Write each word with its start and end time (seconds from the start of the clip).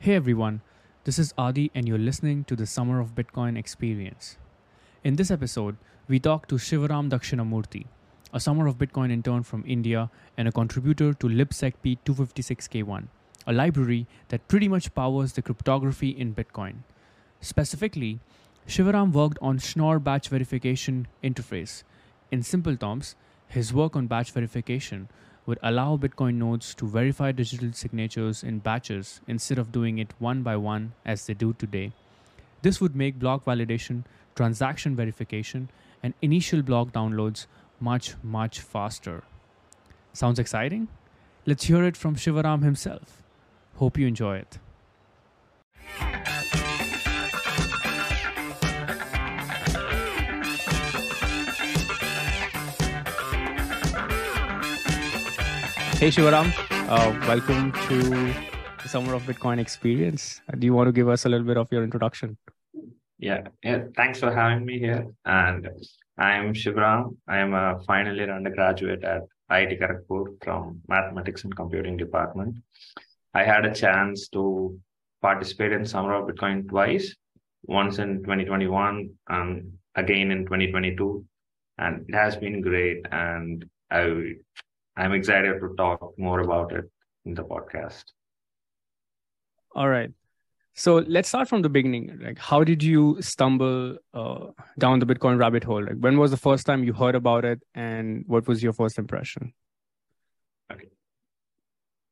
Hey 0.00 0.14
everyone, 0.14 0.60
this 1.02 1.18
is 1.18 1.34
Adi, 1.36 1.72
and 1.74 1.88
you're 1.88 1.98
listening 1.98 2.44
to 2.44 2.54
the 2.54 2.66
Summer 2.66 3.00
of 3.00 3.16
Bitcoin 3.16 3.58
experience. 3.58 4.36
In 5.02 5.16
this 5.16 5.28
episode, 5.28 5.76
we 6.06 6.20
talk 6.20 6.46
to 6.46 6.54
Sivaram 6.54 7.10
Dhakshinamoorthy, 7.10 7.86
a 8.32 8.38
Summer 8.38 8.68
of 8.68 8.78
Bitcoin 8.78 9.10
intern 9.10 9.42
from 9.42 9.64
India 9.66 10.08
and 10.36 10.46
a 10.46 10.52
contributor 10.52 11.14
to 11.14 11.26
libsec 11.26 11.74
P256K1, 11.84 13.08
a 13.48 13.52
library 13.52 14.06
that 14.28 14.46
pretty 14.46 14.68
much 14.68 14.94
powers 14.94 15.32
the 15.32 15.42
cryptography 15.42 16.10
in 16.10 16.32
Bitcoin. 16.32 16.84
Specifically, 17.40 18.20
Sivaram 18.68 19.10
worked 19.10 19.38
on 19.42 19.58
Schnorr 19.58 19.98
batch 19.98 20.28
verification 20.28 21.08
interface. 21.24 21.82
In 22.30 22.44
simple 22.44 22.76
terms, 22.76 23.16
his 23.48 23.74
work 23.74 23.96
on 23.96 24.06
batch 24.06 24.30
verification 24.30 25.08
would 25.48 25.58
allow 25.62 25.96
Bitcoin 25.96 26.34
nodes 26.34 26.74
to 26.74 26.86
verify 26.86 27.32
digital 27.32 27.72
signatures 27.72 28.42
in 28.44 28.58
batches 28.58 29.22
instead 29.26 29.58
of 29.58 29.72
doing 29.72 29.96
it 29.98 30.12
one 30.18 30.42
by 30.42 30.54
one 30.54 30.92
as 31.06 31.24
they 31.26 31.32
do 31.32 31.54
today. 31.54 31.90
This 32.60 32.82
would 32.82 32.94
make 32.94 33.18
block 33.18 33.46
validation, 33.46 34.04
transaction 34.36 34.94
verification, 34.94 35.70
and 36.02 36.12
initial 36.20 36.60
block 36.60 36.92
downloads 36.92 37.46
much, 37.80 38.14
much 38.22 38.60
faster. 38.60 39.24
Sounds 40.12 40.38
exciting? 40.38 40.88
Let's 41.46 41.64
hear 41.64 41.82
it 41.82 41.96
from 41.96 42.16
Sivaram 42.16 42.62
himself. 42.62 43.22
Hope 43.76 43.96
you 43.96 44.06
enjoy 44.06 44.36
it. 44.36 44.58
Hey 55.98 56.10
Sivaram, 56.10 56.52
uh, 56.88 57.26
welcome 57.26 57.72
to 57.88 57.98
the 58.80 58.88
Summer 58.88 59.14
of 59.14 59.24
Bitcoin 59.24 59.58
experience. 59.58 60.40
Uh, 60.46 60.56
do 60.56 60.64
you 60.64 60.72
want 60.72 60.86
to 60.86 60.92
give 60.92 61.08
us 61.08 61.24
a 61.24 61.28
little 61.28 61.44
bit 61.44 61.56
of 61.56 61.66
your 61.72 61.82
introduction? 61.82 62.38
Yeah, 63.18 63.48
yeah. 63.64 63.80
Thanks 63.96 64.20
for 64.20 64.32
having 64.32 64.64
me 64.64 64.78
here. 64.78 65.08
And 65.24 65.68
I'm 66.16 66.54
Sivaram. 66.54 67.16
I 67.26 67.38
am 67.38 67.52
a 67.52 67.80
final 67.84 68.14
year 68.14 68.32
undergraduate 68.32 69.02
at 69.02 69.22
IIT 69.50 69.80
Kharagpur 69.80 70.36
from 70.44 70.82
Mathematics 70.86 71.42
and 71.42 71.56
Computing 71.56 71.96
Department. 71.96 72.58
I 73.34 73.42
had 73.42 73.64
a 73.64 73.74
chance 73.74 74.28
to 74.28 74.78
participate 75.20 75.72
in 75.72 75.84
Summer 75.84 76.14
of 76.14 76.28
Bitcoin 76.28 76.68
twice, 76.68 77.12
once 77.64 77.98
in 77.98 78.18
2021 78.18 79.10
and 79.30 79.72
again 79.96 80.30
in 80.30 80.44
2022. 80.44 81.24
And 81.78 82.08
it 82.08 82.14
has 82.14 82.36
been 82.36 82.60
great. 82.60 83.04
And 83.10 83.68
I 83.90 84.34
I'm 84.98 85.12
excited 85.12 85.60
to 85.60 85.74
talk 85.76 86.12
more 86.18 86.40
about 86.40 86.72
it 86.72 86.84
in 87.24 87.34
the 87.34 87.44
podcast. 87.44 88.02
All 89.74 89.88
right. 89.88 90.10
So 90.74 90.96
let's 91.06 91.28
start 91.28 91.48
from 91.48 91.62
the 91.62 91.68
beginning. 91.68 92.18
Like, 92.20 92.38
how 92.38 92.64
did 92.64 92.82
you 92.82 93.22
stumble 93.22 93.96
uh, 94.12 94.46
down 94.78 94.98
the 94.98 95.06
Bitcoin 95.06 95.38
rabbit 95.38 95.62
hole? 95.62 95.84
Like, 95.84 95.98
when 95.98 96.18
was 96.18 96.32
the 96.32 96.36
first 96.36 96.66
time 96.66 96.82
you 96.82 96.92
heard 96.92 97.14
about 97.14 97.44
it, 97.44 97.60
and 97.74 98.24
what 98.26 98.48
was 98.48 98.62
your 98.62 98.72
first 98.72 98.98
impression? 98.98 99.52
Okay. 100.72 100.88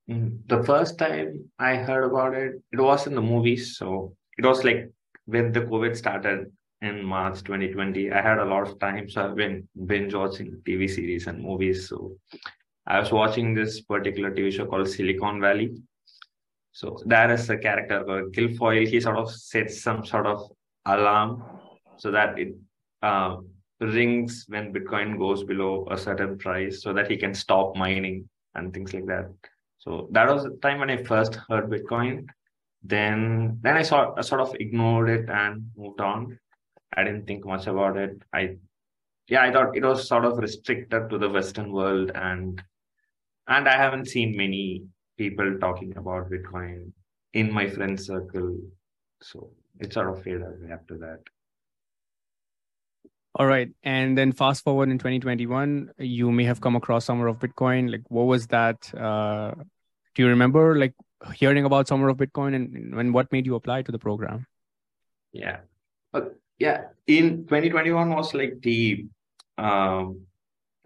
Mm, 0.08 0.38
the 0.46 0.62
first 0.62 0.96
time 0.96 1.50
I 1.58 1.76
heard 1.76 2.04
about 2.04 2.34
it, 2.34 2.62
it 2.72 2.80
was 2.80 3.06
in 3.08 3.14
the 3.16 3.22
movies. 3.22 3.76
So 3.76 4.16
it 4.38 4.44
was 4.44 4.62
like 4.62 4.90
when 5.26 5.50
the 5.52 5.62
COVID 5.62 5.96
started 5.96 6.52
in 6.82 7.04
March 7.04 7.42
2020. 7.42 8.12
I 8.12 8.22
had 8.22 8.38
a 8.38 8.44
lot 8.44 8.68
of 8.68 8.78
time, 8.78 9.08
so 9.08 9.24
I've 9.24 9.36
been 9.36 9.68
binge 9.86 10.14
watching 10.14 10.60
TV 10.66 10.88
series 10.88 11.26
and 11.26 11.42
movies. 11.42 11.88
So 11.88 12.16
I 12.86 13.00
was 13.00 13.10
watching 13.10 13.54
this 13.54 13.80
particular 13.80 14.30
TV 14.30 14.52
show 14.52 14.66
called 14.66 14.88
Silicon 14.88 15.40
Valley. 15.40 15.74
So 16.72 16.98
there 17.04 17.32
is 17.32 17.50
a 17.50 17.56
character 17.56 18.04
called 18.04 18.32
Gilfoyle. 18.32 18.86
He 18.86 19.00
sort 19.00 19.16
of 19.16 19.30
sets 19.30 19.82
some 19.82 20.04
sort 20.04 20.26
of 20.26 20.50
alarm 20.84 21.42
so 21.96 22.10
that 22.12 22.38
it 22.38 22.54
uh, 23.02 23.38
rings 23.80 24.44
when 24.48 24.72
Bitcoin 24.72 25.18
goes 25.18 25.42
below 25.42 25.86
a 25.90 25.98
certain 25.98 26.38
price 26.38 26.82
so 26.82 26.92
that 26.92 27.10
he 27.10 27.16
can 27.16 27.34
stop 27.34 27.76
mining 27.76 28.28
and 28.54 28.72
things 28.72 28.94
like 28.94 29.06
that. 29.06 29.30
So 29.78 30.08
that 30.12 30.28
was 30.28 30.44
the 30.44 30.58
time 30.62 30.78
when 30.78 30.90
I 30.90 31.02
first 31.02 31.36
heard 31.48 31.70
Bitcoin. 31.70 32.26
Then 32.82 33.58
then 33.62 33.76
I 33.76 33.82
saw 33.82 34.14
I 34.16 34.20
sort 34.20 34.40
of 34.40 34.54
ignored 34.60 35.08
it 35.08 35.28
and 35.28 35.70
moved 35.76 36.00
on. 36.00 36.38
I 36.96 37.02
didn't 37.04 37.26
think 37.26 37.44
much 37.44 37.66
about 37.66 37.96
it. 37.96 38.22
I 38.32 38.56
yeah, 39.28 39.42
I 39.42 39.50
thought 39.52 39.76
it 39.76 39.84
was 39.84 40.06
sort 40.06 40.24
of 40.24 40.38
restricted 40.38 41.10
to 41.10 41.18
the 41.18 41.28
Western 41.28 41.72
world 41.72 42.12
and 42.14 42.62
and 43.48 43.68
I 43.68 43.76
haven't 43.76 44.08
seen 44.08 44.36
many 44.36 44.84
people 45.16 45.58
talking 45.60 45.96
about 45.96 46.30
Bitcoin 46.30 46.92
in 47.32 47.52
my 47.52 47.68
friend 47.68 47.98
circle. 48.00 48.58
So 49.22 49.50
it 49.80 49.92
sort 49.92 50.10
of 50.10 50.22
faded 50.22 50.42
away 50.42 50.72
after 50.72 50.98
that. 50.98 51.20
All 53.34 53.46
right. 53.46 53.70
And 53.82 54.16
then 54.16 54.32
fast 54.32 54.64
forward 54.64 54.88
in 54.88 54.98
2021, 54.98 55.90
you 55.98 56.32
may 56.32 56.44
have 56.44 56.60
come 56.60 56.74
across 56.74 57.04
Summer 57.04 57.26
of 57.26 57.38
Bitcoin. 57.38 57.90
Like, 57.90 58.02
what 58.08 58.24
was 58.24 58.46
that? 58.48 58.92
Uh, 58.94 59.52
do 60.14 60.22
you 60.22 60.28
remember 60.28 60.76
like 60.76 60.94
hearing 61.34 61.66
about 61.66 61.86
Summer 61.86 62.08
of 62.08 62.16
Bitcoin 62.16 62.54
and, 62.54 62.94
and 62.94 63.12
what 63.12 63.30
made 63.32 63.44
you 63.44 63.54
apply 63.54 63.82
to 63.82 63.92
the 63.92 63.98
program? 63.98 64.46
Yeah. 65.32 65.58
But 66.12 66.36
yeah, 66.58 66.84
in 67.06 67.44
2021 67.44 68.08
was 68.08 68.32
like 68.32 68.62
the 68.62 69.06
um, 69.58 70.22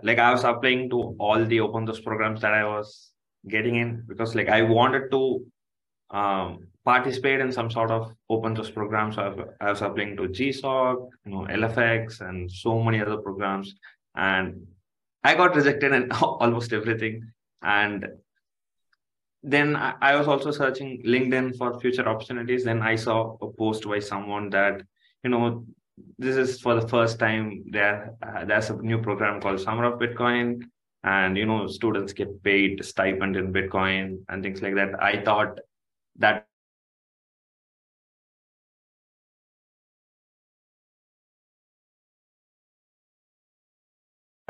like 0.03 0.19
I 0.19 0.33
was 0.33 0.44
applying 0.44 0.91
to 0.91 1.16
all 1.19 1.44
the 1.44 1.61
open 1.61 1.87
source 1.87 2.00
programs 2.00 2.41
that 2.41 2.55
I 2.55 2.65
was 2.65 3.11
getting 3.49 3.77
in 3.77 4.05
because 4.06 4.34
like 4.34 4.49
I 4.49 4.62
wanted 4.62 5.11
to 5.11 5.47
um, 6.11 6.66
participate 6.84 7.41
in 7.41 7.53
some 7.53 7.71
sort 7.71 7.91
of 7.91 8.12
open 8.28 8.56
source 8.56 8.71
program. 8.71 9.12
So 9.12 9.47
I 9.61 9.71
was 9.71 9.83
applying 9.83 10.16
to 10.16 10.22
GSOC, 10.25 11.09
you 11.25 11.33
know, 11.33 11.47
LFX, 11.50 12.21
and 12.21 12.50
so 12.50 12.83
many 12.83 13.00
other 13.00 13.19
programs, 13.19 13.75
and 14.15 14.66
I 15.22 15.34
got 15.34 15.55
rejected 15.55 15.93
in 15.93 16.11
almost 16.22 16.72
everything. 16.72 17.31
And 17.62 18.06
then 19.43 19.77
I 19.77 20.17
was 20.17 20.28
also 20.28 20.50
searching 20.50 21.03
LinkedIn 21.05 21.56
for 21.56 21.78
future 21.81 22.06
opportunities. 22.06 22.65
Then 22.65 22.82
I 22.82 22.97
saw 22.97 23.37
a 23.41 23.50
post 23.50 23.88
by 23.88 23.99
someone 24.00 24.50
that 24.50 24.82
you 25.25 25.31
know 25.31 25.65
this 26.19 26.37
is 26.37 26.61
for 26.61 26.75
the 26.75 26.87
first 26.87 27.19
time 27.19 27.65
there 27.71 28.15
uh, 28.22 28.44
there's 28.44 28.71
a 28.71 28.77
new 28.77 29.00
program 29.00 29.41
called 29.41 29.61
summer 29.61 29.84
of 29.84 29.99
bitcoin. 29.99 30.62
And 31.03 31.37
you 31.37 31.47
know 31.47 31.66
students 31.66 32.12
get 32.12 32.43
paid 32.43 32.84
stipend 32.84 33.37
in 33.37 33.53
bitcoin 33.53 34.22
and 34.28 34.43
things 34.43 34.61
like 34.61 34.75
that. 34.75 35.03
I 35.03 35.22
thought 35.22 35.59
that 36.16 36.47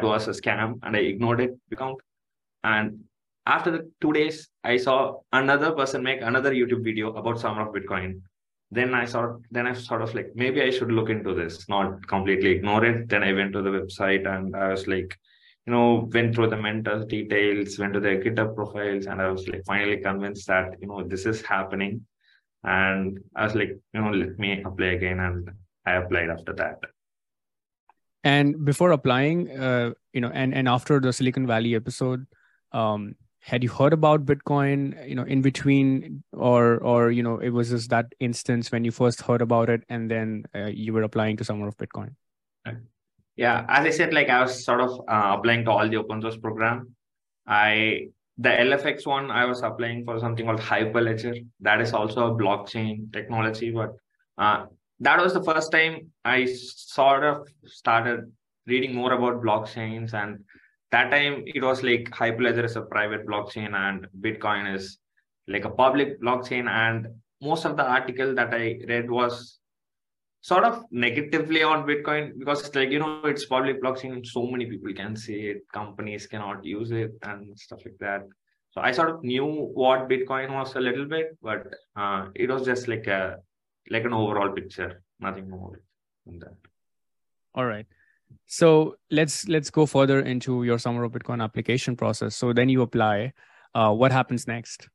was 0.02 0.26
a 0.28 0.30
scam 0.30 0.78
and 0.82 0.96
i 0.96 1.00
ignored 1.00 1.40
it 1.40 1.58
account. 1.70 2.00
And 2.64 3.04
after 3.46 3.70
the 3.70 3.90
two 4.00 4.12
days 4.12 4.48
i 4.64 4.76
saw 4.76 4.96
another 5.32 5.72
person 5.72 6.02
make 6.02 6.20
another 6.20 6.52
youtube 6.52 6.84
video 6.84 7.12
about 7.14 7.40
summer 7.40 7.62
of 7.66 7.74
bitcoin 7.74 8.20
then 8.70 8.94
I 8.94 9.04
sort 9.04 9.42
then 9.50 9.66
I 9.66 9.72
sort 9.74 10.02
of 10.02 10.14
like 10.14 10.30
maybe 10.34 10.62
I 10.62 10.70
should 10.70 10.92
look 10.92 11.10
into 11.10 11.34
this, 11.34 11.68
not 11.68 12.06
completely 12.06 12.50
ignore 12.50 12.84
it. 12.84 13.08
Then 13.08 13.22
I 13.22 13.32
went 13.32 13.52
to 13.54 13.62
the 13.62 13.70
website 13.70 14.26
and 14.26 14.54
I 14.54 14.68
was 14.68 14.86
like, 14.86 15.18
you 15.66 15.72
know, 15.72 16.08
went 16.12 16.34
through 16.34 16.50
the 16.50 16.56
mentors 16.56 17.04
details, 17.06 17.78
went 17.78 17.94
to 17.94 18.00
their 18.00 18.22
GitHub 18.22 18.54
profiles, 18.54 19.06
and 19.06 19.20
I 19.20 19.30
was 19.30 19.48
like 19.48 19.64
finally 19.66 19.98
convinced 19.98 20.46
that 20.46 20.74
you 20.80 20.86
know 20.86 21.02
this 21.02 21.26
is 21.26 21.42
happening. 21.42 22.06
And 22.62 23.18
I 23.34 23.44
was 23.44 23.54
like, 23.54 23.70
you 23.92 24.00
know, 24.00 24.10
let 24.10 24.38
me 24.38 24.62
apply 24.62 24.86
again, 24.86 25.18
and 25.18 25.50
I 25.86 25.92
applied 25.92 26.30
after 26.30 26.52
that. 26.54 26.78
And 28.22 28.64
before 28.64 28.92
applying, 28.92 29.50
uh, 29.50 29.92
you 30.12 30.20
know, 30.20 30.30
and 30.32 30.54
and 30.54 30.68
after 30.68 31.00
the 31.00 31.12
Silicon 31.12 31.46
Valley 31.46 31.74
episode, 31.74 32.26
um, 32.72 33.16
had 33.40 33.62
you 33.62 33.70
heard 33.70 33.92
about 33.92 34.26
bitcoin 34.26 35.08
you 35.08 35.14
know 35.14 35.22
in 35.22 35.40
between 35.40 36.22
or 36.32 36.76
or 36.78 37.10
you 37.10 37.22
know 37.22 37.38
it 37.38 37.50
was 37.50 37.70
just 37.70 37.90
that 37.90 38.14
instance 38.20 38.70
when 38.70 38.84
you 38.84 38.90
first 38.90 39.22
heard 39.22 39.40
about 39.40 39.70
it 39.70 39.82
and 39.88 40.10
then 40.10 40.44
uh, 40.54 40.66
you 40.66 40.92
were 40.92 41.02
applying 41.02 41.36
to 41.36 41.44
summer 41.44 41.66
of 41.66 41.76
bitcoin? 41.78 42.14
Yeah 43.36 43.64
as 43.68 43.86
i 43.86 43.90
said 43.90 44.12
like 44.12 44.28
i 44.28 44.42
was 44.42 44.64
sort 44.64 44.80
of 44.80 45.00
uh, 45.08 45.36
applying 45.38 45.64
to 45.64 45.70
all 45.70 45.88
the 45.88 45.96
open 45.96 46.20
source 46.20 46.36
program. 46.36 46.94
I 47.46 48.08
the 48.36 48.50
lfx 48.50 49.06
one 49.06 49.30
i 49.30 49.44
was 49.46 49.62
applying 49.62 50.04
for 50.04 50.18
something 50.20 50.44
called 50.44 50.60
hyperledger. 50.60 51.46
That 51.60 51.80
is 51.80 51.94
also 51.94 52.32
a 52.32 52.38
blockchain 52.38 53.12
technology 53.12 53.70
but 53.70 53.96
uh, 54.36 54.66
that 55.00 55.18
was 55.18 55.32
the 55.32 55.42
first 55.42 55.72
time 55.72 56.10
i 56.24 56.44
sort 56.44 57.24
of 57.24 57.48
started 57.64 58.30
reading 58.66 58.94
more 58.94 59.12
about 59.12 59.42
blockchains 59.42 60.12
and 60.12 60.44
that 60.92 61.10
time 61.10 61.44
it 61.46 61.62
was 61.62 61.82
like 61.82 62.10
hyperledger 62.10 62.64
is 62.64 62.76
a 62.76 62.82
private 62.82 63.26
blockchain 63.26 63.74
and 63.74 64.06
bitcoin 64.20 64.74
is 64.74 64.98
like 65.48 65.64
a 65.64 65.70
public 65.70 66.20
blockchain. 66.20 66.68
And 66.68 67.08
most 67.40 67.64
of 67.64 67.76
the 67.76 67.84
article 67.84 68.34
that 68.34 68.52
i 68.52 68.78
read 68.88 69.10
was 69.10 69.58
sort 70.42 70.64
of 70.64 70.84
negatively 70.90 71.62
on 71.62 71.86
bitcoin 71.86 72.38
because 72.38 72.66
it's 72.66 72.74
like 72.74 72.90
you 72.90 72.98
know 72.98 73.22
it's 73.24 73.46
public 73.46 73.82
blockchain. 73.82 74.26
So 74.26 74.46
many 74.46 74.66
people 74.66 74.92
can 74.94 75.16
see 75.16 75.40
it. 75.50 75.62
Companies 75.72 76.26
cannot 76.26 76.64
use 76.64 76.90
it 76.90 77.12
and 77.22 77.58
stuff 77.58 77.80
like 77.84 77.98
that. 78.00 78.22
So 78.72 78.80
I 78.80 78.92
sort 78.92 79.10
of 79.10 79.24
knew 79.24 79.44
what 79.44 80.08
Bitcoin 80.08 80.54
was 80.54 80.76
a 80.76 80.80
little 80.80 81.04
bit, 81.04 81.36
but 81.42 81.66
uh, 81.96 82.26
it 82.36 82.48
was 82.48 82.64
just 82.64 82.86
like 82.86 83.06
a 83.08 83.38
like 83.90 84.04
an 84.04 84.12
overall 84.12 84.52
picture, 84.52 85.02
nothing 85.18 85.50
more 85.50 85.80
than 86.24 86.38
that. 86.38 86.54
All 87.54 87.66
right. 87.66 87.86
So 88.46 88.96
let's 89.10 89.46
let's 89.48 89.70
go 89.70 89.86
further 89.86 90.20
into 90.20 90.64
your 90.64 90.78
summer 90.78 91.04
of 91.04 91.12
Bitcoin 91.12 91.42
application 91.42 91.96
process. 91.96 92.36
So 92.36 92.52
then 92.52 92.68
you 92.68 92.82
apply. 92.82 93.32
Uh, 93.74 93.92
what 93.92 94.10
happens 94.10 94.48
next? 94.48 94.88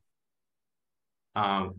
Um, 1.36 1.76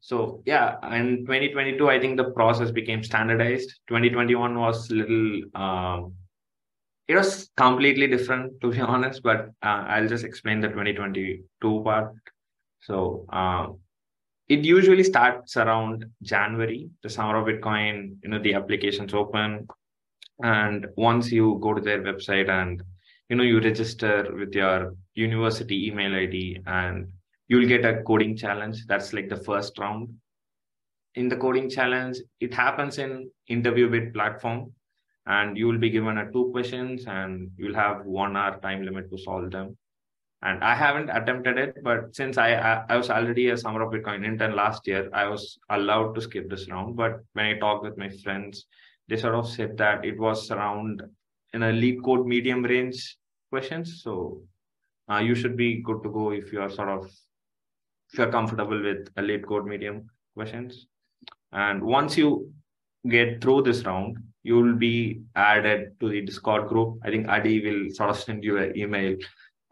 so 0.00 0.42
yeah, 0.46 0.76
in 0.94 1.26
2022, 1.26 1.88
I 1.88 2.00
think 2.00 2.16
the 2.16 2.30
process 2.30 2.70
became 2.70 3.02
standardized. 3.02 3.80
2021 3.88 4.58
was 4.58 4.90
little. 4.90 5.42
Um, 5.54 6.14
it 7.06 7.16
was 7.16 7.50
completely 7.56 8.06
different, 8.06 8.60
to 8.62 8.70
be 8.70 8.80
honest. 8.94 9.22
But 9.22 9.50
uh, 9.62 9.84
I'll 9.88 10.08
just 10.08 10.24
explain 10.24 10.60
the 10.60 10.68
2022 10.68 11.82
part. 11.84 12.14
So 12.80 13.26
um, 13.30 13.78
it 14.48 14.64
usually 14.64 15.04
starts 15.04 15.56
around 15.56 16.06
January, 16.22 16.88
the 17.02 17.10
summer 17.10 17.36
of 17.36 17.46
Bitcoin. 17.46 18.16
You 18.22 18.30
know, 18.30 18.42
the 18.42 18.54
applications 18.54 19.12
open, 19.12 19.68
and 20.42 20.86
once 20.96 21.30
you 21.30 21.58
go 21.62 21.74
to 21.74 21.80
their 21.80 22.02
website 22.02 22.48
and 22.48 22.82
you 23.28 23.36
know 23.36 23.44
you 23.44 23.60
register 23.60 24.28
with 24.34 24.54
your 24.54 24.94
university 25.14 25.86
email 25.88 26.14
id 26.14 26.60
and 26.66 27.08
you'll 27.48 27.68
get 27.68 27.84
a 27.84 28.02
coding 28.04 28.36
challenge. 28.36 28.86
That's 28.86 29.12
like 29.12 29.28
the 29.28 29.36
first 29.36 29.76
round. 29.78 30.08
In 31.16 31.28
the 31.28 31.36
coding 31.36 31.68
challenge 31.68 32.18
it 32.38 32.54
happens 32.54 32.98
in 32.98 33.30
InterviewBit 33.50 34.14
platform 34.14 34.72
and 35.26 35.58
you 35.58 35.66
will 35.66 35.78
be 35.78 35.90
given 35.90 36.18
a 36.18 36.30
two 36.32 36.50
questions 36.52 37.06
and 37.06 37.50
you'll 37.56 37.74
have 37.74 38.04
one 38.04 38.36
hour 38.36 38.58
time 38.60 38.84
limit 38.84 39.10
to 39.10 39.18
solve 39.18 39.50
them. 39.50 39.76
And 40.42 40.64
i 40.64 40.74
haven't 40.74 41.10
attempted 41.10 41.58
it 41.58 41.82
but 41.84 42.14
since 42.16 42.38
i 42.38 42.52
i, 42.54 42.84
I 42.88 42.96
was 42.96 43.10
already 43.10 43.50
a 43.50 43.56
summer 43.58 43.82
of 43.82 43.92
bitcoin 43.92 44.24
intern 44.24 44.54
last 44.56 44.86
year 44.86 45.10
i 45.12 45.26
was 45.26 45.58
allowed 45.68 46.14
to 46.14 46.22
skip 46.22 46.48
this 46.48 46.70
round. 46.70 46.96
But 46.96 47.18
when 47.34 47.46
i 47.46 47.58
talked 47.58 47.84
with 47.84 47.98
my 47.98 48.08
friends 48.08 48.64
they 49.10 49.16
sort 49.16 49.34
of 49.34 49.48
said 49.48 49.76
that 49.76 50.04
it 50.04 50.18
was 50.18 50.50
around 50.52 51.02
in 51.52 51.64
a 51.64 51.72
LeetCode 51.72 52.24
medium 52.24 52.62
range 52.62 53.16
questions. 53.50 54.02
So 54.04 54.42
uh, 55.10 55.18
you 55.18 55.34
should 55.34 55.56
be 55.56 55.82
good 55.82 56.02
to 56.04 56.10
go 56.10 56.30
if 56.30 56.52
you 56.52 56.60
are 56.60 56.70
sort 56.70 56.88
of 56.88 57.10
if 58.12 58.18
you're 58.18 58.30
comfortable 58.30 58.80
with 58.80 59.12
LeetCode 59.16 59.66
medium 59.66 60.08
questions. 60.34 60.86
And 61.52 61.82
once 61.82 62.16
you 62.16 62.52
get 63.08 63.42
through 63.42 63.62
this 63.62 63.84
round, 63.84 64.16
you 64.44 64.56
will 64.56 64.76
be 64.76 65.22
added 65.34 65.98
to 65.98 66.08
the 66.08 66.20
Discord 66.22 66.68
group. 66.68 67.00
I 67.04 67.10
think 67.10 67.28
Adi 67.28 67.60
will 67.64 67.90
sort 67.92 68.10
of 68.10 68.16
send 68.16 68.44
you 68.44 68.58
an 68.58 68.78
email 68.78 69.16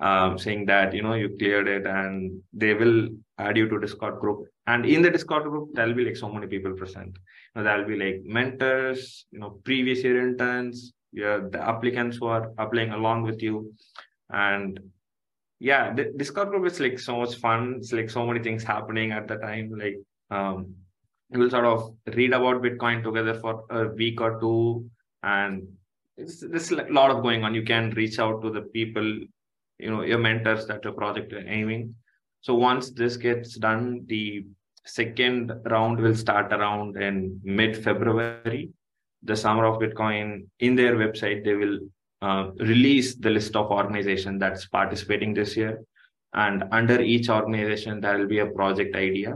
um, 0.01 0.37
saying 0.37 0.67
that 0.67 0.95
you 0.95 1.03
know 1.03 1.15
you 1.15 1.37
cleared 1.39 1.69
it, 1.69 1.87
and 1.87 2.41
they 2.53 2.75
will 2.75 3.09
add 3.39 3.57
you 3.57 3.69
to 3.69 3.79
Discord 3.79 4.19
group. 4.21 4.47
And 4.69 4.85
in 4.85 5.01
the 5.01 5.11
Discord 5.11 5.45
group, 5.45 5.71
there'll 5.73 5.95
be 5.95 6.05
like 6.05 6.17
so 6.17 6.29
many 6.29 6.47
people 6.47 6.75
present 6.75 7.17
you 7.17 7.55
know, 7.55 7.65
there'll 7.65 7.89
be 7.89 7.97
like 7.97 8.21
mentors, 8.25 9.25
you 9.31 9.39
know, 9.39 9.51
previous 9.65 10.05
year 10.05 10.29
interns, 10.29 10.93
yeah, 11.11 11.41
the 11.51 11.61
applicants 11.61 12.19
who 12.19 12.27
are 12.27 12.53
applying 12.59 12.91
along 12.91 13.23
with 13.23 13.43
you. 13.43 13.73
And 14.31 14.79
yeah, 15.59 15.95
the 15.95 16.13
Discord 16.17 16.51
group 16.51 16.67
is 16.67 16.81
like 16.81 16.99
so 16.99 17.21
much 17.21 17.37
fun. 17.37 17.77
It's 17.79 17.93
like 17.93 18.11
so 18.11 18.27
many 18.27 18.41
things 18.41 18.63
happening 18.63 19.13
at 19.13 19.27
the 19.27 19.37
time. 19.37 19.73
Like 19.85 19.97
um 20.31 20.75
will 21.31 21.51
sort 21.51 21.65
of 21.65 21.95
read 22.15 22.35
about 22.35 22.63
Bitcoin 22.63 23.03
together 23.03 23.35
for 23.41 23.65
a 23.71 23.89
week 23.89 24.21
or 24.21 24.39
two. 24.39 24.91
And 25.23 25.67
it's, 26.19 26.41
there's 26.41 26.71
a 26.71 26.85
lot 26.91 27.11
of 27.11 27.23
going 27.23 27.43
on. 27.43 27.55
You 27.55 27.63
can 27.63 27.91
reach 27.91 28.19
out 28.19 28.43
to 28.43 28.51
the 28.51 28.63
people, 28.63 29.09
you 29.79 29.91
know, 29.91 30.03
your 30.03 30.19
mentors 30.19 30.67
that 30.67 30.85
your 30.85 30.93
project 30.93 31.33
are 31.33 31.47
aiming. 31.47 31.95
So 32.41 32.55
once 32.55 32.91
this 32.91 33.17
gets 33.17 33.57
done, 33.57 34.05
the 34.07 34.45
second 34.89 35.53
round 35.67 36.01
will 36.01 36.17
start 36.17 36.53
around 36.53 37.01
in 37.01 37.41
mid 37.45 37.83
February. 37.83 38.71
The 39.23 39.37
Summer 39.37 39.65
of 39.67 39.81
Bitcoin 39.81 40.47
in 40.61 40.77
their 40.77 40.95
website, 40.97 41.45
they 41.45 41.55
will 41.55 41.79
uh, 42.23 42.51
release 42.59 43.15
the 43.17 43.31
list 43.31 43.57
of 43.57 43.71
organization 43.71 44.39
that's 44.39 44.67
participating 44.67 45.35
this 45.35 45.57
year. 45.57 45.83
And 46.35 46.65
under 46.73 47.01
each 47.01 47.29
organization, 47.29 48.01
there 48.01 48.19
will 48.19 48.27
be 48.27 48.39
a 48.39 48.47
project 48.47 48.97
idea. 48.97 49.35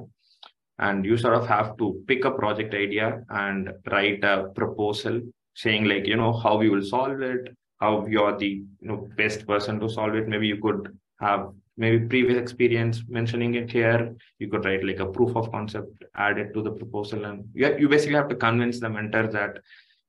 And 0.78 1.04
you 1.04 1.16
sort 1.16 1.34
of 1.34 1.46
have 1.46 1.76
to 1.78 2.02
pick 2.06 2.24
a 2.24 2.30
project 2.30 2.74
idea 2.74 3.22
and 3.28 3.70
write 3.90 4.24
a 4.24 4.50
proposal 4.54 5.20
saying 5.54 5.84
like, 5.84 6.06
you 6.06 6.16
know, 6.16 6.32
how 6.32 6.56
we 6.56 6.70
will 6.70 6.82
solve 6.82 7.20
it, 7.20 7.54
how 7.80 8.06
you're 8.06 8.36
the 8.38 8.48
you 8.48 8.88
know 8.88 9.08
best 9.16 9.46
person 9.46 9.78
to 9.80 9.88
solve 9.88 10.14
it. 10.14 10.28
Maybe 10.28 10.46
you 10.46 10.60
could 10.60 10.96
have 11.20 11.52
maybe 11.76 12.06
previous 12.06 12.38
experience 12.38 13.02
mentioning 13.08 13.54
it 13.54 13.70
here 13.70 14.14
you 14.38 14.48
could 14.48 14.64
write 14.64 14.84
like 14.84 15.00
a 15.00 15.06
proof 15.06 15.34
of 15.36 15.50
concept 15.50 16.04
add 16.16 16.38
it 16.38 16.52
to 16.52 16.62
the 16.62 16.70
proposal 16.70 17.24
and 17.24 17.48
you, 17.54 17.76
you 17.78 17.88
basically 17.88 18.14
have 18.14 18.28
to 18.28 18.34
convince 18.34 18.78
the 18.78 18.88
mentor 18.88 19.26
that 19.26 19.58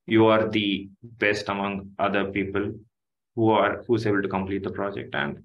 you 0.05 0.25
are 0.25 0.49
the 0.49 0.89
best 1.01 1.47
among 1.49 1.89
other 1.99 2.25
people 2.25 2.71
who 3.35 3.49
are 3.49 3.83
who's 3.87 4.05
able 4.05 4.21
to 4.21 4.27
complete 4.27 4.63
the 4.63 4.69
project. 4.69 5.15
And 5.15 5.43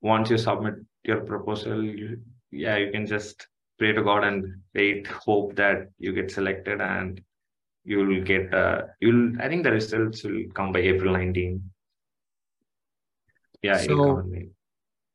once 0.00 0.30
you 0.30 0.38
submit 0.38 0.74
your 1.04 1.20
proposal 1.20 1.82
you, 1.82 2.20
yeah 2.50 2.76
you 2.76 2.90
can 2.90 3.06
just 3.06 3.46
pray 3.78 3.92
to 3.92 4.02
god 4.02 4.24
and 4.24 4.62
wait 4.74 5.06
hope 5.06 5.54
that 5.56 5.88
you 5.98 6.12
get 6.12 6.30
selected 6.30 6.80
and 6.80 7.20
you'll 7.84 8.22
get 8.22 8.52
uh 8.54 8.82
you'll 9.00 9.32
i 9.40 9.48
think 9.48 9.64
the 9.64 9.70
results 9.70 10.22
will 10.24 10.44
come 10.54 10.72
by 10.72 10.78
april 10.78 11.12
19 11.12 11.62
yeah 13.62 13.76
so 13.76 14.22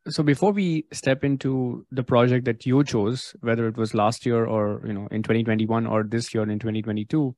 so 0.09 0.23
before 0.23 0.51
we 0.51 0.85
step 0.91 1.23
into 1.23 1.85
the 1.91 2.03
project 2.03 2.45
that 2.45 2.65
you 2.65 2.83
chose 2.83 3.35
whether 3.41 3.67
it 3.67 3.77
was 3.77 3.93
last 3.93 4.25
year 4.25 4.45
or 4.45 4.81
you 4.85 4.93
know 4.93 5.07
in 5.11 5.23
2021 5.23 5.85
or 5.85 6.03
this 6.03 6.33
year 6.33 6.43
in 6.43 6.59
2022 6.59 7.35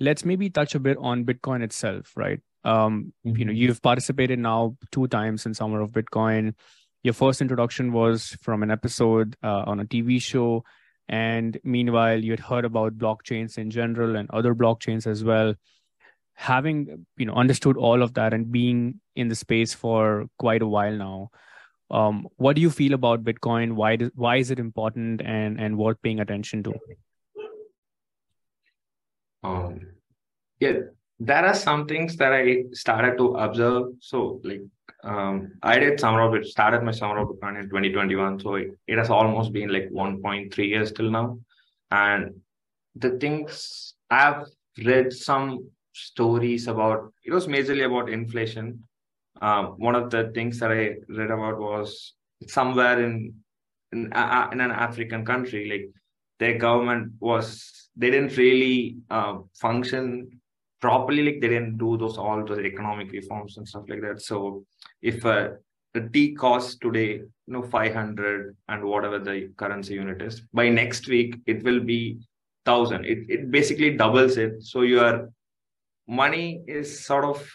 let's 0.00 0.24
maybe 0.24 0.50
touch 0.50 0.74
a 0.74 0.80
bit 0.80 0.96
on 1.00 1.24
bitcoin 1.24 1.62
itself 1.62 2.12
right 2.16 2.40
um 2.64 3.12
mm-hmm. 3.26 3.36
you 3.36 3.44
know 3.44 3.52
mm-hmm. 3.52 3.58
you've 3.58 3.82
participated 3.82 4.38
now 4.38 4.76
two 4.90 5.06
times 5.08 5.46
in 5.46 5.54
summer 5.54 5.80
of 5.80 5.90
bitcoin 5.90 6.54
your 7.02 7.14
first 7.14 7.40
introduction 7.40 7.92
was 7.92 8.36
from 8.42 8.62
an 8.62 8.70
episode 8.70 9.36
uh, 9.42 9.62
on 9.66 9.80
a 9.80 9.84
tv 9.84 10.20
show 10.20 10.64
and 11.08 11.58
meanwhile 11.64 12.22
you 12.22 12.32
had 12.32 12.40
heard 12.40 12.64
about 12.64 12.98
blockchains 12.98 13.56
in 13.56 13.70
general 13.70 14.16
and 14.16 14.30
other 14.30 14.54
blockchains 14.54 15.06
as 15.06 15.24
well 15.24 15.54
having 16.34 17.06
you 17.16 17.26
know 17.26 17.34
understood 17.34 17.76
all 17.76 18.02
of 18.02 18.14
that 18.14 18.32
and 18.32 18.52
being 18.52 19.00
in 19.16 19.28
the 19.28 19.34
space 19.34 19.74
for 19.74 20.26
quite 20.38 20.62
a 20.62 20.66
while 20.66 20.92
now 20.92 21.30
um, 21.90 22.28
what 22.36 22.56
do 22.56 22.62
you 22.62 22.70
feel 22.70 22.92
about 22.92 23.24
bitcoin? 23.24 23.72
Why 23.72 23.96
do, 23.96 24.10
why 24.14 24.36
is 24.36 24.50
it 24.50 24.58
important 24.58 25.22
and 25.22 25.60
and 25.60 25.78
worth 25.78 26.00
paying 26.02 26.20
attention 26.20 26.62
to? 26.64 26.74
Um 29.42 29.80
yeah 30.60 30.80
there 31.20 31.44
are 31.44 31.54
some 31.54 31.86
things 31.86 32.16
that 32.16 32.32
i 32.32 32.64
started 32.72 33.16
to 33.18 33.34
observe. 33.36 33.86
So 34.00 34.40
like 34.44 34.62
um 35.04 35.52
i 35.62 35.78
did 35.78 36.00
summer 36.00 36.22
of 36.22 36.34
it 36.34 36.46
started 36.46 36.82
my 36.82 36.90
summer 36.90 37.18
of 37.18 37.28
bitcoin 37.28 37.56
in 37.60 37.68
2021 37.68 38.40
so 38.40 38.56
it, 38.56 38.76
it 38.88 38.98
has 38.98 39.10
almost 39.10 39.52
been 39.52 39.72
like 39.72 39.88
1.3 39.90 40.56
years 40.58 40.92
till 40.92 41.10
now. 41.10 41.38
And 41.90 42.40
the 42.94 43.10
things 43.18 43.94
i've 44.10 44.46
read 44.84 45.12
some 45.12 45.68
stories 45.92 46.68
about 46.68 47.12
it 47.24 47.32
was 47.32 47.46
majorly 47.46 47.86
about 47.86 48.10
inflation 48.10 48.88
um, 49.40 49.66
one 49.78 49.94
of 49.94 50.10
the 50.10 50.30
things 50.34 50.58
that 50.60 50.70
I 50.70 50.96
read 51.08 51.30
about 51.30 51.58
was 51.58 52.14
somewhere 52.46 53.02
in 53.02 53.34
in, 53.92 54.12
uh, 54.12 54.48
in 54.52 54.60
an 54.60 54.70
African 54.70 55.24
country, 55.24 55.68
like 55.70 55.90
their 56.38 56.58
government 56.58 57.12
was 57.20 57.90
they 57.96 58.10
didn't 58.10 58.36
really 58.36 58.96
uh, 59.10 59.38
function 59.60 60.40
properly, 60.80 61.22
like 61.24 61.40
they 61.40 61.48
didn't 61.48 61.78
do 61.78 61.96
those 61.96 62.18
all 62.18 62.44
those 62.44 62.58
economic 62.58 63.10
reforms 63.12 63.56
and 63.56 63.66
stuff 63.66 63.84
like 63.88 64.02
that. 64.02 64.20
So 64.20 64.64
if 65.02 65.24
uh, 65.24 65.50
the 65.94 66.08
tea 66.12 66.34
costs 66.34 66.76
today, 66.76 67.14
you 67.14 67.30
know, 67.46 67.62
five 67.62 67.94
hundred 67.94 68.56
and 68.68 68.84
whatever 68.84 69.18
the 69.18 69.50
currency 69.56 69.94
unit 69.94 70.22
is, 70.22 70.42
by 70.52 70.68
next 70.68 71.08
week 71.08 71.36
it 71.46 71.62
will 71.64 71.80
be 71.80 72.18
thousand. 72.64 73.06
It 73.06 73.20
it 73.28 73.50
basically 73.50 73.96
doubles 73.96 74.36
it. 74.36 74.62
So 74.62 74.82
your 74.82 75.30
money 76.06 76.62
is 76.66 77.04
sort 77.04 77.24
of 77.24 77.48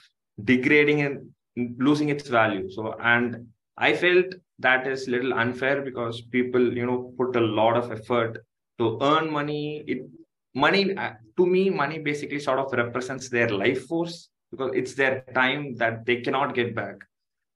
degrading 0.44 1.02
and 1.02 1.33
losing 1.56 2.10
its 2.10 2.28
value. 2.28 2.70
So 2.70 2.96
and 3.00 3.48
i 3.78 3.92
felt 3.92 4.28
that 4.60 4.86
is 4.88 5.08
little 5.08 5.34
unfair 5.34 5.82
because 5.82 6.22
people 6.22 6.74
you 6.78 6.86
know 6.86 7.12
put 7.18 7.36
a 7.36 7.42
lot 7.42 7.76
of 7.76 7.92
effort 7.92 8.38
to 8.80 8.98
earn 9.02 9.32
money. 9.32 9.84
It 9.88 10.08
money 10.56 10.96
uh, 10.96 11.14
to 11.38 11.46
me 11.46 11.70
money 11.70 12.00
basically 12.00 12.40
sort 12.40 12.60
of 12.60 12.72
represents 12.74 13.30
their 13.30 13.50
life 13.50 13.86
force 13.88 14.30
because 14.52 14.72
it's 14.76 14.94
their 14.94 15.26
time 15.34 15.76
that 15.76 16.06
they 16.06 16.22
cannot 16.22 16.54
get 16.54 16.76
back. 16.76 16.96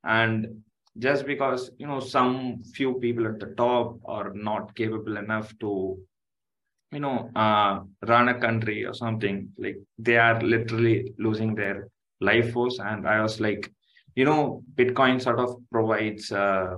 And 0.03 0.63
just 0.97 1.25
because 1.25 1.69
you 1.77 1.87
know 1.87 1.99
some 1.99 2.63
few 2.73 2.95
people 2.95 3.27
at 3.27 3.39
the 3.39 3.53
top 3.57 3.97
are 4.05 4.33
not 4.33 4.75
capable 4.75 5.17
enough 5.17 5.57
to 5.59 5.99
you 6.91 6.99
know 6.99 7.29
uh, 7.35 7.81
run 8.07 8.29
a 8.29 8.39
country 8.39 8.85
or 8.85 8.93
something 8.93 9.49
like 9.57 9.77
they 9.99 10.17
are 10.17 10.41
literally 10.41 11.13
losing 11.19 11.53
their 11.53 11.87
life 12.19 12.51
force. 12.53 12.79
And 12.79 13.07
i 13.07 13.21
was 13.21 13.39
like 13.39 13.71
you 14.17 14.25
know 14.25 14.63
bitcoin 14.75 15.21
sort 15.21 15.39
of 15.39 15.49
provides 15.71 16.31
uh, 16.31 16.75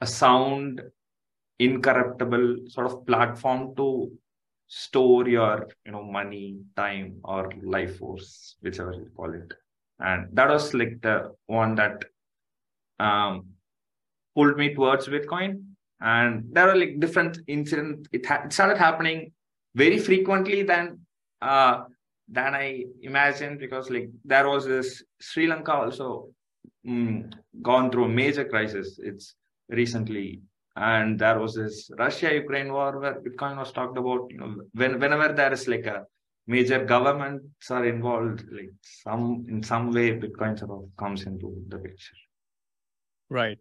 a 0.00 0.06
sound, 0.06 0.80
incorruptible 1.58 2.56
sort 2.68 2.86
of 2.86 3.06
platform 3.06 3.74
to 3.76 4.10
store 4.68 5.28
your 5.28 5.68
you 5.84 5.92
know 5.92 6.02
money 6.02 6.58
time 6.76 7.20
or 7.24 7.50
life 7.62 7.98
force 7.98 8.56
whichever 8.60 8.92
you 8.92 9.10
call 9.16 9.34
it. 9.34 9.52
And 9.98 10.28
that 10.34 10.48
was 10.48 10.72
like 10.74 11.00
the 11.02 11.34
one 11.46 11.74
that 11.76 12.04
um 13.00 13.46
pulled 14.34 14.56
me 14.56 14.74
towards 14.74 15.08
bitcoin. 15.08 15.64
And 16.00 16.44
there 16.52 16.70
are 16.70 16.76
like 16.76 17.00
different 17.00 17.38
incidents 17.48 18.08
it, 18.12 18.24
ha- 18.24 18.42
it 18.44 18.52
started 18.52 18.78
happening 18.78 19.32
very 19.74 19.98
frequently 19.98 20.62
than 20.62 21.00
uh 21.42 21.84
than 22.30 22.54
i 22.54 22.84
imagined 23.02 23.58
because 23.58 23.90
like 23.90 24.08
there 24.24 24.48
was 24.48 24.66
this 24.66 25.02
sri 25.20 25.46
lanka 25.46 25.72
also 25.72 26.28
mm, 26.86 27.32
gone 27.62 27.90
through 27.90 28.04
a 28.04 28.08
major 28.08 28.44
crisis 28.44 28.98
it's 29.02 29.34
recently 29.68 30.42
and 30.78 31.18
there 31.18 31.38
was 31.38 31.54
this 31.54 31.90
Russia 31.98 32.32
Ukraine 32.34 32.72
war 32.72 32.98
where 33.00 33.20
Bitcoin 33.20 33.56
was 33.56 33.72
talked 33.72 33.98
about. 33.98 34.26
You 34.30 34.38
know, 34.38 34.54
when, 34.72 35.00
whenever 35.00 35.32
there 35.32 35.52
is 35.52 35.66
like 35.66 35.86
a 35.86 36.04
major 36.46 36.84
governments 36.84 37.70
are 37.70 37.84
involved, 37.84 38.44
like 38.52 38.70
some 38.82 39.46
in 39.48 39.62
some 39.62 39.92
way, 39.92 40.12
Bitcoin 40.12 40.58
sort 40.58 40.70
of 40.70 40.84
comes 40.96 41.24
into 41.24 41.54
the 41.68 41.78
picture. 41.78 42.14
Right. 43.28 43.58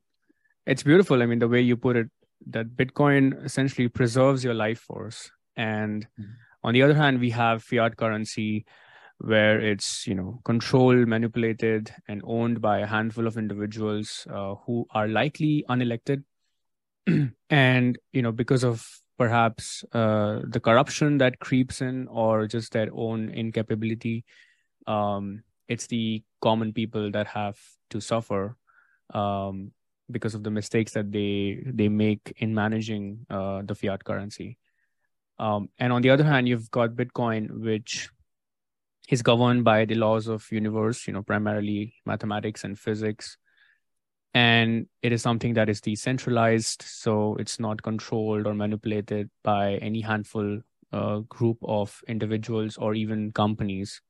It's 0.66 0.84
beautiful. 0.84 1.24
I 1.24 1.26
mean, 1.26 1.40
the 1.40 1.48
way 1.48 1.62
you 1.62 1.76
put 1.76 1.96
it, 1.96 2.10
that 2.48 2.76
Bitcoin 2.76 3.44
essentially 3.44 3.88
preserves 3.88 4.44
your 4.44 4.54
life 4.54 4.80
force, 4.80 5.32
and 5.56 6.08
mm-hmm. 6.20 6.32
On 6.68 6.74
the 6.74 6.84
other 6.84 6.94
hand, 6.96 7.22
we 7.22 7.30
have 7.30 7.64
fiat 7.64 7.96
currency 7.96 8.66
where 9.20 9.60
it's 9.60 10.06
you 10.06 10.14
know 10.14 10.42
controlled 10.44 11.08
manipulated 11.08 11.92
and 12.10 12.22
owned 12.26 12.62
by 12.62 12.80
a 12.80 12.86
handful 12.86 13.26
of 13.26 13.38
individuals 13.38 14.28
uh, 14.30 14.56
who 14.66 14.86
are 14.92 15.08
likely 15.08 15.64
unelected. 15.70 16.24
And 17.50 17.98
you 18.12 18.22
know 18.22 18.34
because 18.34 18.66
of 18.66 18.86
perhaps 19.18 19.86
uh, 19.94 20.42
the 20.44 20.60
corruption 20.60 21.18
that 21.20 21.40
creeps 21.40 21.82
in 21.82 22.08
or 22.10 22.48
just 22.48 22.74
their 22.74 22.90
own 22.94 23.30
incapability 23.30 24.26
um, 24.88 25.44
it's 25.70 25.88
the 25.88 26.22
common 26.42 26.74
people 26.74 27.12
that 27.12 27.28
have 27.28 27.58
to 27.90 28.02
suffer 28.02 28.58
um, 29.14 29.72
because 30.12 30.36
of 30.36 30.44
the 30.44 30.52
mistakes 30.52 30.92
that 30.92 31.12
they 31.12 31.64
they 31.66 31.88
make 31.90 32.34
in 32.38 32.54
managing 32.54 33.26
uh, 33.30 33.62
the 33.64 33.74
fiat 33.74 34.04
currency 34.04 34.58
um, 35.40 35.70
and 35.80 35.94
on 35.94 36.02
the 36.02 36.10
other 36.10 36.24
hand 36.24 36.48
you've 36.48 36.70
got 36.72 36.92
bitcoin 36.92 37.50
which 37.62 38.10
is 39.10 39.22
governed 39.22 39.64
by 39.64 39.86
the 39.86 39.96
laws 39.96 40.28
of 40.28 40.52
universe 40.52 41.08
you 41.08 41.14
know 41.14 41.24
primarily 41.24 41.94
mathematics 42.06 42.64
and 42.64 42.78
physics. 42.78 43.38
And 44.34 44.86
it 45.02 45.12
is 45.14 45.22
something 45.24 45.56
that 45.56 45.70
is 45.70 45.82
decentralized 45.82 46.84
so 46.84 47.36
it's 47.40 47.60
not 47.60 47.82
controlled 47.82 48.46
or 48.46 48.54
manipulated 48.54 49.30
by 49.44 49.76
any 49.76 50.02
handful 50.02 50.60
uh, 50.94 51.20
group 51.20 51.58
of 51.64 52.02
individuals 52.08 52.78
or 52.78 52.94
even 52.94 53.32
companies. 53.32 54.02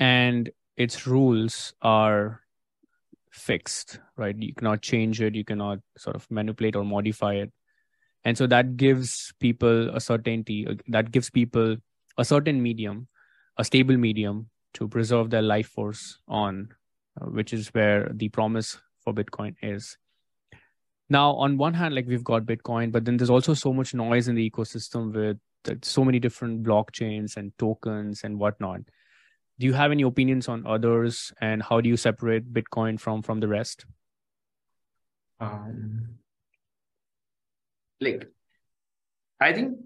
And 0.00 0.50
its 0.76 1.06
rules 1.06 1.74
are 1.80 2.40
fixed 3.30 4.00
right? 4.16 4.34
You 4.36 4.54
cannot 4.54 4.80
change 4.80 5.20
it. 5.20 5.34
You 5.34 5.44
cannot 5.44 5.78
sort 5.98 6.16
of 6.16 6.28
manipulate 6.30 6.74
or 6.74 6.84
modify 6.84 7.34
it 7.34 7.52
and 8.24 8.38
so 8.38 8.46
that 8.46 8.76
gives 8.76 9.32
people 9.40 9.90
a 9.94 10.00
certainty 10.00 10.66
uh, 10.66 10.74
that 10.88 11.10
gives 11.10 11.30
people 11.30 11.76
a 12.18 12.24
certain 12.24 12.62
medium 12.62 13.06
a 13.58 13.64
stable 13.64 13.96
medium 13.96 14.48
to 14.72 14.88
preserve 14.88 15.30
their 15.30 15.42
life 15.42 15.68
force 15.68 16.18
on 16.28 16.68
uh, 17.20 17.26
which 17.26 17.52
is 17.52 17.68
where 17.68 18.10
the 18.12 18.28
promise 18.28 18.78
for 19.04 19.14
Bitcoin 19.14 19.54
is. 19.62 19.96
Now, 21.08 21.34
on 21.34 21.58
one 21.58 21.74
hand, 21.74 21.94
like 21.94 22.08
we've 22.08 22.24
got 22.24 22.44
Bitcoin, 22.44 22.90
but 22.90 23.04
then 23.04 23.16
there's 23.16 23.30
also 23.30 23.54
so 23.54 23.72
much 23.72 23.94
noise 23.94 24.26
in 24.26 24.34
the 24.34 24.50
ecosystem 24.50 25.12
with 25.12 25.84
so 25.84 26.04
many 26.04 26.18
different 26.18 26.64
blockchains 26.64 27.36
and 27.36 27.56
tokens 27.58 28.24
and 28.24 28.38
whatnot. 28.38 28.80
Do 29.60 29.66
you 29.66 29.74
have 29.74 29.92
any 29.92 30.02
opinions 30.02 30.48
on 30.48 30.66
others, 30.66 31.32
and 31.40 31.62
how 31.62 31.80
do 31.80 31.88
you 31.88 31.96
separate 31.96 32.52
Bitcoin 32.52 32.98
from 32.98 33.22
from 33.22 33.38
the 33.38 33.46
rest? 33.46 33.86
Um, 35.38 36.18
like, 38.00 38.28
I 39.40 39.52
think 39.52 39.78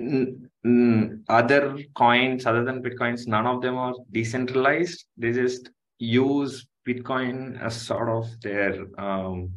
mm, 0.00 0.48
mm, 0.64 1.22
other 1.28 1.78
coins 1.94 2.46
other 2.46 2.64
than 2.64 2.82
bitcoins, 2.82 3.26
none 3.26 3.46
of 3.46 3.62
them 3.62 3.76
are 3.76 3.94
decentralized. 4.10 5.04
They 5.16 5.32
just 5.32 5.70
use 5.98 6.66
Bitcoin 6.86 7.60
as 7.60 7.80
sort 7.80 8.08
of 8.08 8.28
their 8.40 8.86
um, 8.98 9.52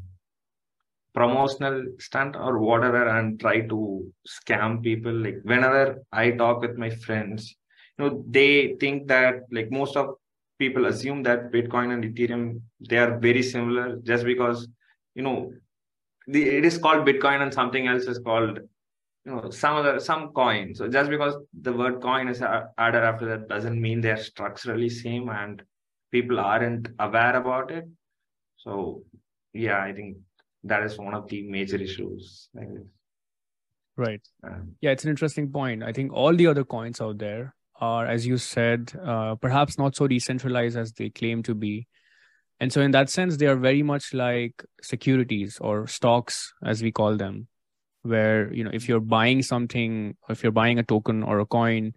promotional 1.13 1.85
stunt 1.97 2.35
or 2.35 2.59
whatever 2.59 3.07
and 3.07 3.39
try 3.39 3.61
to 3.61 4.11
scam 4.27 4.83
people. 4.83 5.13
Like 5.13 5.39
whenever 5.43 6.03
I 6.11 6.31
talk 6.31 6.61
with 6.61 6.77
my 6.77 6.89
friends, 6.89 7.55
you 7.97 8.05
know, 8.05 8.23
they 8.29 8.75
think 8.79 9.07
that 9.07 9.43
like 9.51 9.71
most 9.71 9.95
of 9.95 10.15
people 10.59 10.85
assume 10.85 11.23
that 11.23 11.51
Bitcoin 11.51 11.93
and 11.93 12.03
Ethereum 12.03 12.61
they 12.79 12.97
are 12.97 13.17
very 13.19 13.43
similar 13.43 13.97
just 14.03 14.23
because 14.23 14.67
you 15.15 15.23
know 15.23 15.51
the, 16.27 16.43
it 16.43 16.65
is 16.65 16.77
called 16.77 17.07
Bitcoin 17.07 17.41
and 17.41 17.53
something 17.53 17.87
else 17.87 18.03
is 18.03 18.19
called 18.19 18.59
you 19.25 19.31
know 19.31 19.49
some 19.49 19.77
other 19.77 19.99
some 19.99 20.29
coin. 20.29 20.73
So 20.75 20.87
just 20.87 21.09
because 21.09 21.35
the 21.61 21.73
word 21.73 22.01
coin 22.01 22.27
is 22.27 22.41
added 22.41 23.03
after 23.03 23.25
that 23.25 23.47
doesn't 23.47 23.81
mean 23.81 24.01
they're 24.01 24.17
structurally 24.17 24.89
same 24.89 25.29
and 25.29 25.61
people 26.11 26.39
aren't 26.39 26.89
aware 26.99 27.35
about 27.35 27.71
it. 27.71 27.85
So 28.57 29.03
yeah, 29.53 29.81
I 29.81 29.93
think 29.93 30.17
that 30.63 30.83
is 30.83 30.97
one 30.97 31.13
of 31.13 31.27
the 31.27 31.43
major 31.43 31.77
issues. 31.77 32.49
Right. 33.97 34.21
Um, 34.43 34.75
yeah, 34.81 34.91
it's 34.91 35.05
an 35.05 35.09
interesting 35.09 35.49
point. 35.49 35.81
I 35.81 35.93
think 35.93 36.11
all 36.11 36.35
the 36.35 36.47
other 36.47 36.65
coins 36.65 36.99
out 36.99 37.17
there 37.17 37.55
are, 37.79 38.05
as 38.05 38.27
you 38.27 38.37
said, 38.37 38.91
uh, 39.03 39.35
perhaps 39.35 39.77
not 39.77 39.95
so 39.95 40.07
decentralized 40.07 40.77
as 40.77 40.91
they 40.93 41.09
claim 41.09 41.43
to 41.43 41.55
be. 41.55 41.87
And 42.59 42.71
so, 42.71 42.81
in 42.81 42.91
that 42.91 43.09
sense, 43.09 43.37
they 43.37 43.47
are 43.47 43.57
very 43.57 43.83
much 43.83 44.13
like 44.13 44.63
securities 44.81 45.57
or 45.59 45.87
stocks, 45.87 46.53
as 46.63 46.81
we 46.81 46.91
call 46.91 47.17
them, 47.17 47.47
where 48.03 48.51
you 48.53 48.63
know 48.63 48.71
if 48.73 48.87
you're 48.87 49.01
buying 49.01 49.41
something, 49.41 50.15
if 50.29 50.41
you're 50.41 50.51
buying 50.51 50.79
a 50.79 50.83
token 50.83 51.23
or 51.23 51.39
a 51.39 51.45
coin, 51.45 51.93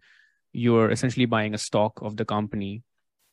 you're 0.52 0.90
essentially 0.90 1.26
buying 1.26 1.54
a 1.54 1.58
stock 1.58 2.00
of 2.02 2.16
the 2.16 2.24
company. 2.24 2.82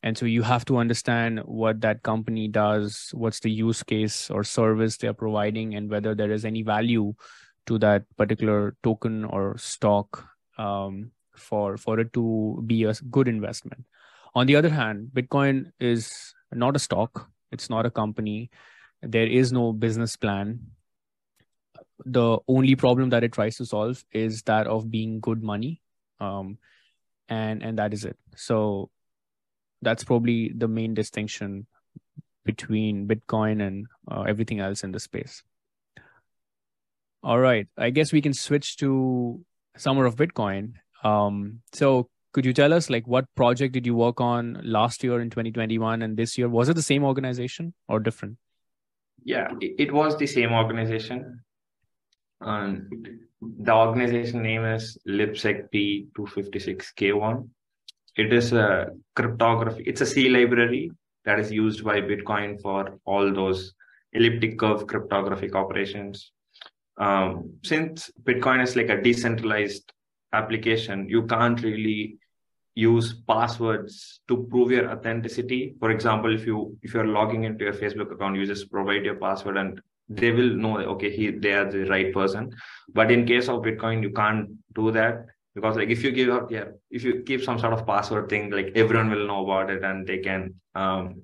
And 0.04 0.16
so 0.16 0.28
you 0.28 0.44
have 0.44 0.66
to 0.66 0.78
understand 0.78 1.40
what 1.46 1.82
that 1.82 2.04
company 2.04 2.48
does 2.48 3.10
what's 3.14 3.40
the 3.40 3.50
use 3.50 3.82
case 3.82 4.30
or 4.30 4.44
service 4.44 4.98
they're 4.98 5.16
providing 5.16 5.74
and 5.74 5.90
whether 5.90 6.14
there 6.14 6.32
is 6.32 6.46
any 6.46 6.62
value 6.62 7.16
to 7.66 7.80
that 7.80 8.04
particular 8.16 8.76
token 8.84 9.26
or 9.26 9.58
stock 9.58 10.30
um, 10.60 11.10
for 11.36 11.78
for 11.78 12.00
it 12.00 12.14
to 12.14 12.64
be 12.68 12.84
a 12.84 12.94
good 13.10 13.28
investment. 13.28 13.84
On 14.36 14.46
the 14.46 14.56
other 14.56 14.70
hand 14.70 15.10
bitcoin 15.12 15.72
is 15.80 16.35
not 16.52 16.76
a 16.76 16.80
stock. 16.80 17.30
It's 17.52 17.70
not 17.70 17.86
a 17.86 17.92
company. 17.92 18.50
There 19.02 19.28
is 19.28 19.52
no 19.52 19.74
business 19.74 20.16
plan. 20.16 20.60
The 22.06 22.40
only 22.48 22.76
problem 22.76 23.10
that 23.10 23.24
it 23.24 23.32
tries 23.32 23.58
to 23.58 23.66
solve 23.66 24.04
is 24.12 24.42
that 24.44 24.68
of 24.68 24.92
being 24.92 25.20
good 25.20 25.42
money 25.42 25.82
um, 26.20 26.58
and 27.30 27.64
and 27.64 27.80
that 27.80 27.94
is 27.94 28.06
it. 28.06 28.18
So 28.36 28.90
that's 29.82 30.04
probably 30.04 30.52
the 30.56 30.68
main 30.68 30.94
distinction 30.94 31.68
between 32.44 33.08
Bitcoin 33.08 33.66
and 33.66 33.88
uh, 34.10 34.22
everything 34.22 34.60
else 34.60 34.84
in 34.84 34.92
the 34.92 35.00
space. 35.00 35.44
All 37.24 37.40
right, 37.40 37.68
I 37.78 37.90
guess 37.90 38.14
we 38.14 38.22
can 38.22 38.34
switch 38.34 38.78
to 38.78 39.44
Summer 39.78 40.06
of 40.06 40.16
Bitcoin. 40.16 40.74
Um, 41.04 41.62
so, 41.74 42.10
could 42.36 42.46
you 42.46 42.52
tell 42.52 42.74
us 42.74 42.90
like 42.90 43.08
what 43.08 43.34
project 43.36 43.74
did 43.74 43.86
you 43.86 43.96
work 43.96 44.20
on 44.20 44.60
last 44.62 45.06
year 45.06 45.22
in 45.22 45.30
2021 45.30 46.02
and 46.02 46.18
this 46.18 46.38
year? 46.38 46.50
Was 46.50 46.68
it 46.68 46.74
the 46.74 46.82
same 46.82 47.06
organization 47.06 47.74
or 47.88 48.02
different? 48.02 48.36
Yeah, 49.24 49.54
it, 49.62 49.94
was 49.94 50.18
the 50.18 50.28
same 50.28 50.52
organization. 50.52 51.40
Um, 52.42 52.90
the 53.42 53.74
organization 53.74 54.44
name 54.44 54.66
is 54.66 54.98
libsecp256k1 55.08 57.48
it 58.18 58.34
is 58.34 58.52
a 58.54 58.88
cryptography 59.16 59.84
it's 59.86 60.02
a 60.02 60.06
c 60.06 60.30
library 60.30 60.92
that 61.26 61.40
is 61.40 61.52
used 61.52 61.84
by 61.84 62.00
bitcoin 62.02 62.62
for 62.62 63.00
all 63.06 63.34
those 63.34 63.74
elliptic 64.14 64.58
curve 64.60 64.86
cryptographic 64.88 65.56
operations 65.56 66.32
um, 66.98 67.54
since 67.64 68.12
bitcoin 68.24 68.64
is 68.64 68.76
like 68.76 68.90
a 68.90 69.02
decentralized 69.02 69.94
application 70.34 71.08
you 71.08 71.24
can't 71.28 71.62
really 71.62 72.18
use 72.76 73.14
passwords 73.28 74.20
to 74.28 74.46
prove 74.52 74.70
your 74.70 74.92
authenticity. 74.92 75.76
For 75.80 75.92
example 75.92 76.34
if 76.36 76.46
you 76.46 76.78
if 76.82 76.94
you're 76.94 77.08
logging 77.08 77.46
into 77.46 77.64
your 77.64 77.74
facebook 77.74 78.12
account 78.12 78.36
you 78.36 78.46
just 78.46 78.70
provide 78.70 79.06
your 79.06 79.16
password 79.16 79.58
and 79.58 79.82
they 80.10 80.32
will 80.32 80.50
know 80.50 80.78
okay 80.80 81.10
he 81.10 81.32
they 81.32 81.54
are 81.54 81.70
the 81.72 81.86
right 81.86 82.14
person. 82.14 82.54
But 82.94 83.12
in 83.12 83.26
case 83.26 83.48
of 83.48 83.62
bitcoin 83.62 84.04
you 84.04 84.12
can't 84.12 84.50
do 84.74 84.92
that 84.92 85.26
because 85.56 85.78
like 85.78 85.90
if 85.90 86.04
you 86.04 86.12
give 86.12 86.30
up 86.30 86.52
yeah 86.52 86.66
if 86.92 87.04
you 87.04 87.24
keep 87.26 87.44
some 87.44 87.58
sort 87.58 87.74
of 87.74 87.88
password 87.88 88.30
thing 88.30 88.52
like 88.52 88.74
everyone 88.76 89.10
will 89.10 89.26
know 89.26 89.46
about 89.46 89.70
it 89.70 89.84
and 89.84 90.06
they 90.06 90.18
can 90.18 90.54
um 90.76 91.22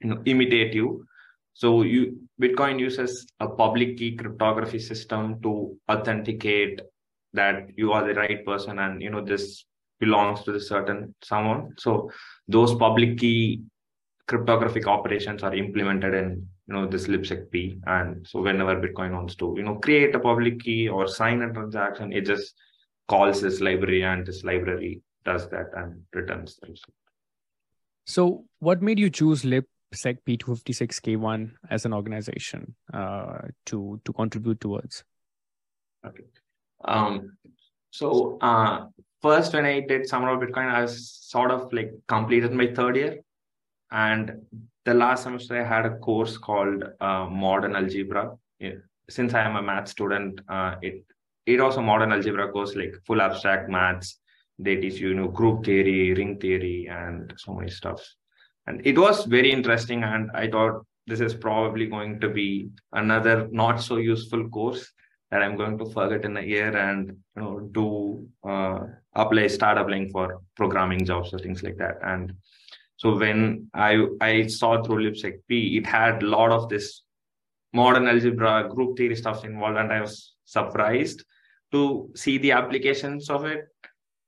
you 0.00 0.10
know 0.10 0.22
imitate 0.26 0.74
you. 0.74 1.06
So 1.54 1.82
you 1.82 2.18
Bitcoin 2.40 2.80
uses 2.80 3.26
a 3.38 3.48
public 3.48 3.96
key 3.96 4.16
cryptography 4.16 4.80
system 4.80 5.40
to 5.42 5.78
authenticate 5.88 6.80
that 7.32 7.68
you 7.76 7.92
are 7.92 8.06
the 8.06 8.14
right 8.14 8.44
person 8.44 8.80
and 8.80 9.00
you 9.00 9.08
know 9.08 9.24
this 9.24 9.64
belongs 10.00 10.42
to 10.42 10.52
the 10.52 10.60
certain 10.60 11.14
someone. 11.22 11.74
So 11.78 12.10
those 12.48 12.74
public 12.74 13.18
key 13.18 13.62
cryptographic 14.26 14.86
operations 14.86 15.42
are 15.42 15.54
implemented 15.54 16.14
in 16.14 16.46
you 16.66 16.74
know 16.74 16.86
this 16.86 17.06
libsecp. 17.06 17.80
And 17.86 18.26
so 18.26 18.42
whenever 18.42 18.80
bitcoin 18.80 19.12
wants 19.12 19.34
to 19.36 19.54
you 19.56 19.62
know 19.62 19.76
create 19.76 20.14
a 20.14 20.20
public 20.20 20.60
key 20.60 20.88
or 20.88 21.06
sign 21.06 21.42
a 21.42 21.52
transaction 21.52 22.12
it 22.12 22.22
just 22.22 22.54
calls 23.08 23.42
this 23.42 23.60
library 23.60 24.02
and 24.02 24.26
this 24.26 24.44
library 24.44 25.02
does 25.24 25.48
that 25.50 25.66
and 25.76 26.00
returns 26.14 26.56
them 26.56 26.74
so 28.06 28.44
what 28.58 28.82
made 28.82 28.98
you 28.98 29.08
choose 29.08 29.42
libsecp256k1 29.42 31.52
as 31.70 31.86
an 31.86 31.94
organization 31.94 32.74
uh, 32.92 33.38
to 33.66 34.00
to 34.04 34.12
contribute 34.12 34.60
towards? 34.60 35.04
Okay. 36.06 36.24
Um 36.84 37.36
so 37.90 38.38
uh 38.40 38.86
first 39.26 39.54
when 39.56 39.66
i 39.72 39.76
did 39.90 40.08
summer 40.12 40.30
of 40.32 40.40
bitcoin 40.42 40.70
i 40.78 40.82
was 40.86 40.96
sort 41.34 41.50
of 41.56 41.72
like 41.78 41.92
completed 42.14 42.52
my 42.62 42.68
third 42.78 42.96
year 43.02 43.14
and 43.90 44.32
the 44.84 44.94
last 44.94 45.22
semester 45.22 45.60
I 45.60 45.64
had 45.64 45.86
a 45.86 45.96
course 45.96 46.36
called 46.36 46.84
uh, 47.00 47.26
Modern 47.26 47.74
Algebra. 47.74 48.36
It, 48.60 48.82
since 49.08 49.34
I 49.34 49.42
am 49.42 49.56
a 49.56 49.62
math 49.62 49.88
student, 49.88 50.40
uh, 50.48 50.76
it 50.82 51.04
it 51.46 51.60
also 51.60 51.82
modern 51.82 52.10
algebra 52.10 52.50
course 52.50 52.74
like 52.74 52.94
full 53.06 53.20
abstract 53.20 53.68
maths. 53.68 54.18
They 54.58 54.76
teach 54.76 54.94
you, 54.94 55.08
you 55.08 55.14
know, 55.14 55.28
group 55.28 55.64
theory, 55.64 56.14
ring 56.14 56.38
theory, 56.38 56.88
and 56.90 57.34
so 57.36 57.52
many 57.52 57.70
stuff. 57.70 58.02
And 58.66 58.80
it 58.86 58.96
was 58.96 59.26
very 59.26 59.52
interesting. 59.52 60.04
And 60.04 60.30
I 60.32 60.48
thought 60.48 60.86
this 61.06 61.20
is 61.20 61.34
probably 61.34 61.86
going 61.86 62.20
to 62.20 62.30
be 62.30 62.70
another 62.92 63.46
not 63.50 63.82
so 63.82 63.96
useful 63.96 64.48
course 64.48 64.90
that 65.30 65.42
I'm 65.42 65.56
going 65.56 65.78
to 65.78 65.86
forget 65.86 66.24
in 66.24 66.36
a 66.36 66.42
year 66.42 66.76
and 66.76 67.08
you 67.36 67.42
know 67.42 67.60
do 67.72 68.28
uh, 68.48 68.80
apply, 69.14 69.48
start 69.48 69.78
applying 69.78 70.10
for 70.10 70.40
programming 70.56 71.04
jobs 71.04 71.32
or 71.34 71.38
things 71.38 71.62
like 71.62 71.76
that. 71.78 71.98
And 72.02 72.34
so 72.96 73.16
when 73.16 73.68
I 73.74 74.06
I 74.20 74.46
saw 74.46 74.82
through 74.82 75.10
libsecp, 75.10 75.40
it 75.48 75.86
had 75.86 76.22
a 76.22 76.26
lot 76.26 76.50
of 76.50 76.68
this 76.68 77.02
modern 77.72 78.06
algebra, 78.06 78.68
group 78.68 78.96
theory 78.96 79.16
stuff 79.16 79.44
involved, 79.44 79.78
and 79.78 79.92
I 79.92 80.00
was 80.00 80.34
surprised 80.44 81.24
to 81.72 82.10
see 82.14 82.38
the 82.38 82.52
applications 82.52 83.28
of 83.30 83.44
it. 83.44 83.66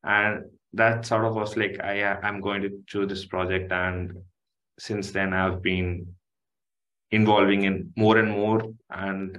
And 0.03 0.45
that 0.73 1.07
sort 1.07 1.25
of 1.25 1.35
was 1.35 1.57
like, 1.57 1.81
I 1.83 2.03
I'm 2.03 2.41
going 2.41 2.63
to 2.63 2.71
choose 2.87 3.09
this 3.09 3.27
project, 3.27 3.73
and 3.73 4.13
since 4.79 5.13
then 5.13 5.33
I've 5.33 5.63
been 5.63 6.07
involving 7.13 7.63
in 7.63 7.93
more 7.97 8.19
and 8.19 8.31
more, 8.31 8.63
and 8.91 9.39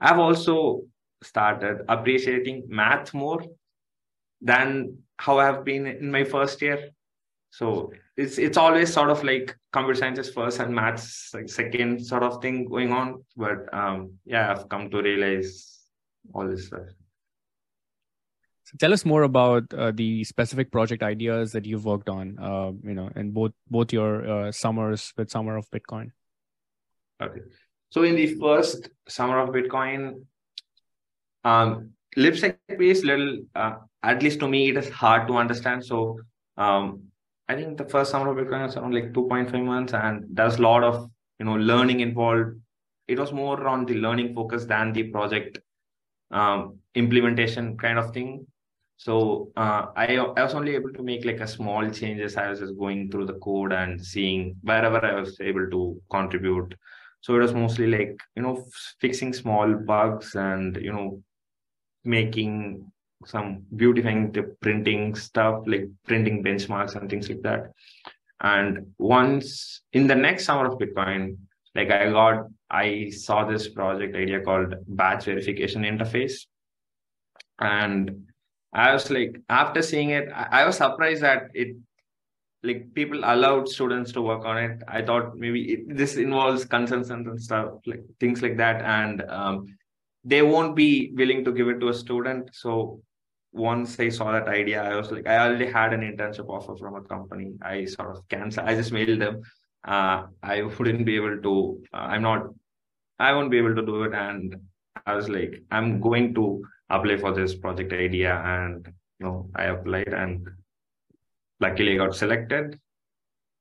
I've 0.00 0.18
also 0.18 0.82
started 1.22 1.84
appreciating 1.88 2.64
math 2.68 3.14
more 3.14 3.42
than 4.40 4.98
how 5.16 5.38
I've 5.38 5.64
been 5.64 5.86
in 5.86 6.10
my 6.10 6.24
first 6.24 6.60
year. 6.60 6.90
So 7.50 7.92
it's 8.16 8.38
it's 8.38 8.56
always 8.56 8.92
sort 8.92 9.10
of 9.10 9.22
like 9.22 9.56
computer 9.72 9.98
sciences 9.98 10.30
first 10.30 10.58
and 10.58 10.74
maths 10.74 11.30
like 11.34 11.48
second 11.48 12.04
sort 12.04 12.22
of 12.22 12.40
thing 12.42 12.64
going 12.64 12.92
on. 12.92 13.24
But 13.36 13.72
um, 13.72 14.14
yeah, 14.24 14.50
I've 14.50 14.68
come 14.68 14.90
to 14.90 15.02
realize 15.02 15.80
all 16.34 16.48
this 16.48 16.66
stuff. 16.66 16.88
So 18.64 18.76
tell 18.78 18.92
us 18.92 19.04
more 19.04 19.22
about 19.24 19.72
uh, 19.74 19.92
the 19.94 20.24
specific 20.24 20.72
project 20.72 21.02
ideas 21.02 21.52
that 21.52 21.66
you've 21.66 21.84
worked 21.84 22.08
on. 22.08 22.38
Uh, 22.38 22.72
you 22.82 22.94
know, 22.94 23.10
in 23.16 23.32
both 23.32 23.52
both 23.68 23.92
your 23.92 24.26
uh, 24.28 24.52
summers 24.52 25.12
with 25.16 25.30
Summer 25.30 25.56
of 25.56 25.70
Bitcoin. 25.70 26.10
Okay, 27.22 27.42
so 27.90 28.02
in 28.02 28.16
the 28.16 28.34
first 28.34 28.88
Summer 29.08 29.38
of 29.40 29.50
Bitcoin, 29.50 30.24
um, 31.44 31.90
libsec 32.16 32.58
is 32.68 33.04
little. 33.04 33.38
Uh, 33.54 33.74
at 34.02 34.22
least 34.22 34.40
to 34.40 34.48
me, 34.48 34.70
it 34.70 34.76
is 34.76 34.88
hard 34.90 35.28
to 35.28 35.36
understand. 35.36 35.84
So 35.84 36.18
um, 36.56 37.04
I 37.48 37.54
think 37.54 37.78
the 37.78 37.84
first 37.84 38.10
summer 38.10 38.30
of 38.30 38.36
Bitcoin 38.36 38.66
was 38.66 38.76
around 38.76 38.94
like 38.94 39.12
2.5 39.12 39.64
months, 39.64 39.94
and 39.94 40.24
there's 40.30 40.56
a 40.56 40.62
lot 40.62 40.84
of 40.84 41.10
you 41.38 41.46
know 41.46 41.54
learning 41.54 42.00
involved. 42.00 42.56
It 43.08 43.18
was 43.18 43.32
more 43.32 43.66
on 43.66 43.84
the 43.84 43.94
learning 43.94 44.34
focus 44.34 44.64
than 44.64 44.92
the 44.92 45.04
project 45.04 45.58
um, 46.30 46.78
implementation 46.94 47.76
kind 47.76 47.98
of 47.98 48.12
thing. 48.12 48.46
So 48.96 49.50
uh, 49.56 49.86
I, 49.96 50.16
I 50.16 50.42
was 50.42 50.54
only 50.54 50.76
able 50.76 50.92
to 50.92 51.02
make 51.02 51.24
like 51.24 51.40
a 51.40 51.46
small 51.48 51.90
changes. 51.90 52.36
I 52.36 52.48
was 52.48 52.60
just 52.60 52.78
going 52.78 53.10
through 53.10 53.26
the 53.26 53.38
code 53.40 53.72
and 53.72 54.00
seeing 54.00 54.54
wherever 54.62 55.04
I 55.04 55.18
was 55.18 55.40
able 55.40 55.68
to 55.70 56.00
contribute. 56.08 56.74
So 57.20 57.34
it 57.34 57.40
was 57.40 57.54
mostly 57.54 57.88
like 57.88 58.20
you 58.36 58.42
know 58.42 58.64
fixing 59.00 59.32
small 59.32 59.74
bugs 59.74 60.34
and 60.34 60.76
you 60.76 60.92
know 60.92 61.22
making 62.04 62.90
some 63.24 63.62
beautifying 63.76 64.32
the 64.32 64.42
printing 64.60 65.14
stuff 65.14 65.62
like 65.66 65.88
printing 66.06 66.42
benchmarks 66.42 66.96
and 66.96 67.08
things 67.08 67.28
like 67.28 67.42
that. 67.42 67.72
And 68.40 68.92
once 68.98 69.82
in 69.92 70.06
the 70.06 70.14
next 70.14 70.44
summer 70.44 70.66
of 70.66 70.78
bitcoin 70.78 71.36
like 71.74 71.90
i 71.90 72.10
got 72.10 72.46
i 72.70 73.08
saw 73.10 73.44
this 73.44 73.68
project 73.68 74.16
idea 74.16 74.40
called 74.40 74.74
batch 74.88 75.26
verification 75.26 75.82
interface. 75.82 76.46
And 77.58 78.26
i 78.72 78.92
was 78.92 79.10
like 79.10 79.40
after 79.48 79.82
seeing 79.82 80.10
it 80.10 80.28
i, 80.34 80.64
was 80.66 80.78
surprised 80.78 81.22
that 81.22 81.50
it 81.54 81.76
like 82.62 82.94
people 82.94 83.20
allowed 83.24 83.68
students 83.68 84.12
to 84.12 84.22
work 84.22 84.44
on 84.44 84.56
it. 84.56 84.82
I 84.86 85.02
thought 85.02 85.36
maybe 85.36 85.72
it, 85.72 85.96
this 85.96 86.16
involves 86.16 86.64
consensus 86.64 87.10
and 87.10 87.40
stuff 87.40 87.74
like 87.86 88.04
things 88.20 88.40
like 88.40 88.56
that. 88.58 88.82
And 88.82 89.22
um, 89.22 89.66
they 90.24 90.42
won't 90.42 90.76
be 90.76 91.12
willing 91.14 91.44
to 91.44 91.52
give 91.52 91.68
it 91.68 91.80
to 91.80 91.88
a 91.88 91.94
student 91.94 92.50
so 92.52 93.00
once 93.52 94.00
I 94.00 94.08
saw 94.08 94.32
that 94.32 94.48
idea, 94.48 94.82
I 94.82 94.96
was 94.96 95.10
like, 95.10 95.26
I 95.26 95.38
already 95.38 95.70
had 95.70 95.92
an 95.92 96.00
internship 96.00 96.48
offer 96.48 96.74
from 96.76 96.94
a 96.94 97.02
company. 97.02 97.52
I 97.62 97.84
sort 97.84 98.16
of 98.16 98.26
canceled. 98.28 98.66
I 98.66 98.74
just 98.74 98.92
mailed 98.92 99.20
them. 99.20 99.42
Uh, 99.84 100.24
I 100.42 100.62
wouldn't 100.62 101.04
be 101.04 101.16
able 101.16 101.38
to. 101.38 101.84
Uh, 101.92 101.96
I'm 101.96 102.22
not. 102.22 102.46
I 103.18 103.32
won't 103.32 103.50
be 103.50 103.58
able 103.58 103.74
to 103.74 103.84
do 103.84 104.04
it. 104.04 104.14
And 104.14 104.56
I 105.06 105.14
was 105.14 105.28
like, 105.28 105.62
I'm 105.70 106.00
going 106.00 106.34
to 106.34 106.64
apply 106.88 107.18
for 107.18 107.32
this 107.32 107.54
project 107.54 107.92
idea, 107.92 108.34
and 108.36 108.86
you 109.18 109.26
know, 109.26 109.50
I 109.54 109.64
applied, 109.64 110.08
and 110.08 110.48
luckily 111.60 111.94
I 111.94 112.06
got 112.06 112.16
selected. 112.16 112.78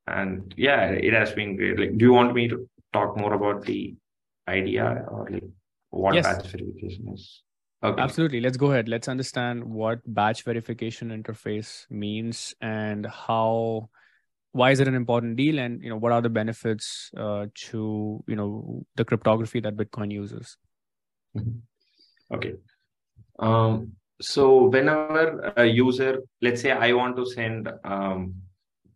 And 0.08 0.54
yeah, 0.58 0.86
it 0.90 1.14
has 1.14 1.32
been 1.34 1.56
great. 1.56 1.80
Like, 1.80 1.98
do 1.98 2.06
you 2.06 2.14
want 2.14 2.34
me 2.34 2.48
to 2.48 2.68
talk 2.94 3.18
more 3.18 3.34
about 3.34 3.66
the 3.66 3.96
idea 4.48 5.06
or 5.08 5.30
like 5.30 5.44
what 5.92 6.16
yes. 6.16 6.26
batch 6.26 6.48
verification 6.48 7.10
is? 7.14 7.44
Okay. 7.84 8.02
Absolutely. 8.02 8.42
Let's 8.42 8.58
go 8.58 8.72
ahead. 8.72 8.88
Let's 8.88 9.08
understand 9.08 9.64
what 9.64 10.00
batch 10.06 10.44
verification 10.44 11.10
interface 11.10 11.90
means 11.90 12.54
and 12.62 13.06
how 13.06 13.90
why 14.54 14.72
is 14.72 14.80
it 14.80 14.88
an 14.88 14.96
important 14.96 15.38
deal 15.38 15.60
and 15.60 15.82
you 15.82 15.90
know 15.90 15.98
what 15.98 16.12
are 16.12 16.22
the 16.22 16.30
benefits 16.30 17.10
uh, 17.18 17.46
to 17.56 18.24
you 18.28 18.36
know 18.36 18.86
the 18.96 19.06
cryptography 19.06 19.60
that 19.60 19.78
bitcoin 19.78 20.12
uses 20.12 20.58
mm-hmm. 21.36 22.36
okay 22.36 22.56
um, 23.40 23.94
so 24.22 24.66
whenever 24.66 25.54
a 25.58 25.66
user 25.66 26.20
let's 26.42 26.62
say 26.62 26.72
i 26.72 26.92
want 26.92 27.16
to 27.16 27.26
send 27.26 27.70
um, 27.84 28.36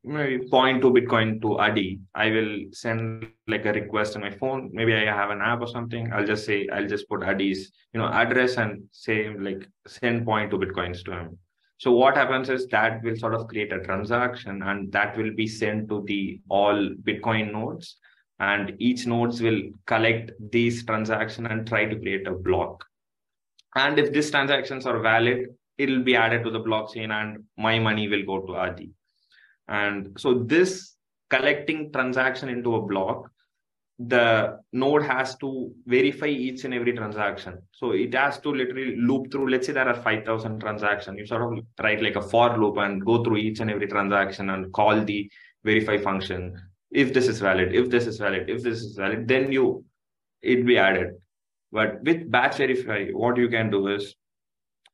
maybe 0.05 0.47
point 0.47 0.81
to 0.81 0.91
Bitcoin 0.91 1.41
to 1.41 1.57
Adi, 1.59 1.99
I 2.13 2.29
will 2.29 2.65
send 2.71 3.27
like 3.47 3.65
a 3.65 3.73
request 3.73 4.15
on 4.15 4.21
my 4.21 4.31
phone. 4.31 4.69
Maybe 4.73 4.93
I 4.93 5.05
have 5.05 5.31
an 5.31 5.41
app 5.41 5.61
or 5.61 5.67
something. 5.67 6.11
I'll 6.13 6.25
just 6.25 6.45
say 6.45 6.67
I'll 6.71 6.87
just 6.87 7.09
put 7.09 7.23
Adi's 7.23 7.71
you 7.93 7.99
know 7.99 8.07
address 8.07 8.57
and 8.57 8.83
say 8.91 9.33
like 9.37 9.67
send 9.87 10.25
point 10.25 10.51
to 10.51 10.57
Bitcoins 10.57 11.03
to 11.05 11.11
him. 11.11 11.37
So 11.77 11.91
what 11.91 12.15
happens 12.15 12.49
is 12.49 12.67
that 12.67 13.03
will 13.03 13.17
sort 13.17 13.35
of 13.35 13.47
create 13.47 13.73
a 13.73 13.79
transaction 13.79 14.63
and 14.63 14.91
that 14.93 15.17
will 15.17 15.33
be 15.33 15.47
sent 15.47 15.89
to 15.89 16.03
the 16.07 16.39
all 16.49 16.89
Bitcoin 17.03 17.51
nodes 17.51 17.97
and 18.39 18.73
each 18.79 19.05
nodes 19.07 19.41
will 19.41 19.61
collect 19.85 20.31
these 20.51 20.85
transaction 20.85 21.45
and 21.47 21.67
try 21.67 21.85
to 21.85 21.99
create 21.99 22.27
a 22.27 22.31
block. 22.31 22.85
And 23.75 23.99
if 23.99 24.13
these 24.13 24.31
transactions 24.31 24.85
are 24.85 24.99
valid, 24.99 25.47
it 25.77 25.89
will 25.89 26.03
be 26.03 26.15
added 26.15 26.43
to 26.43 26.49
the 26.49 26.61
blockchain 26.61 27.11
and 27.11 27.43
my 27.57 27.77
money 27.79 28.07
will 28.07 28.23
go 28.23 28.45
to 28.45 28.55
Adi. 28.55 28.91
And 29.67 30.17
so 30.17 30.33
this 30.33 30.95
collecting 31.29 31.91
transaction 31.91 32.49
into 32.49 32.75
a 32.75 32.81
block, 32.81 33.29
the 33.97 34.59
node 34.73 35.03
has 35.03 35.37
to 35.37 35.71
verify 35.85 36.27
each 36.27 36.65
and 36.65 36.73
every 36.73 36.93
transaction. 36.93 37.61
So 37.71 37.91
it 37.91 38.13
has 38.13 38.39
to 38.39 38.49
literally 38.49 38.97
loop 38.97 39.31
through, 39.31 39.49
let's 39.49 39.67
say 39.67 39.73
there 39.73 39.87
are 39.87 40.01
5,000 40.01 40.59
transactions. 40.59 41.17
You 41.17 41.25
sort 41.25 41.57
of 41.57 41.63
write 41.81 42.01
like 42.01 42.17
a 42.17 42.21
for 42.21 42.57
loop 42.57 42.77
and 42.77 43.05
go 43.05 43.23
through 43.23 43.37
each 43.37 43.61
and 43.61 43.71
every 43.71 43.87
transaction 43.87 44.49
and 44.49 44.71
call 44.73 45.01
the 45.03 45.31
verify 45.63 45.97
function. 45.97 46.61
If 46.91 47.13
this 47.13 47.27
is 47.27 47.39
valid, 47.39 47.73
if 47.73 47.89
this 47.89 48.05
is 48.05 48.17
valid, 48.17 48.49
if 48.49 48.63
this 48.63 48.81
is 48.81 48.95
valid, 48.95 49.27
then 49.27 49.51
you, 49.51 49.85
it 50.41 50.65
be 50.65 50.77
added. 50.77 51.13
But 51.71 52.01
with 52.03 52.29
batch 52.29 52.57
verify, 52.57 53.07
what 53.11 53.37
you 53.37 53.47
can 53.49 53.69
do 53.69 53.87
is 53.87 54.13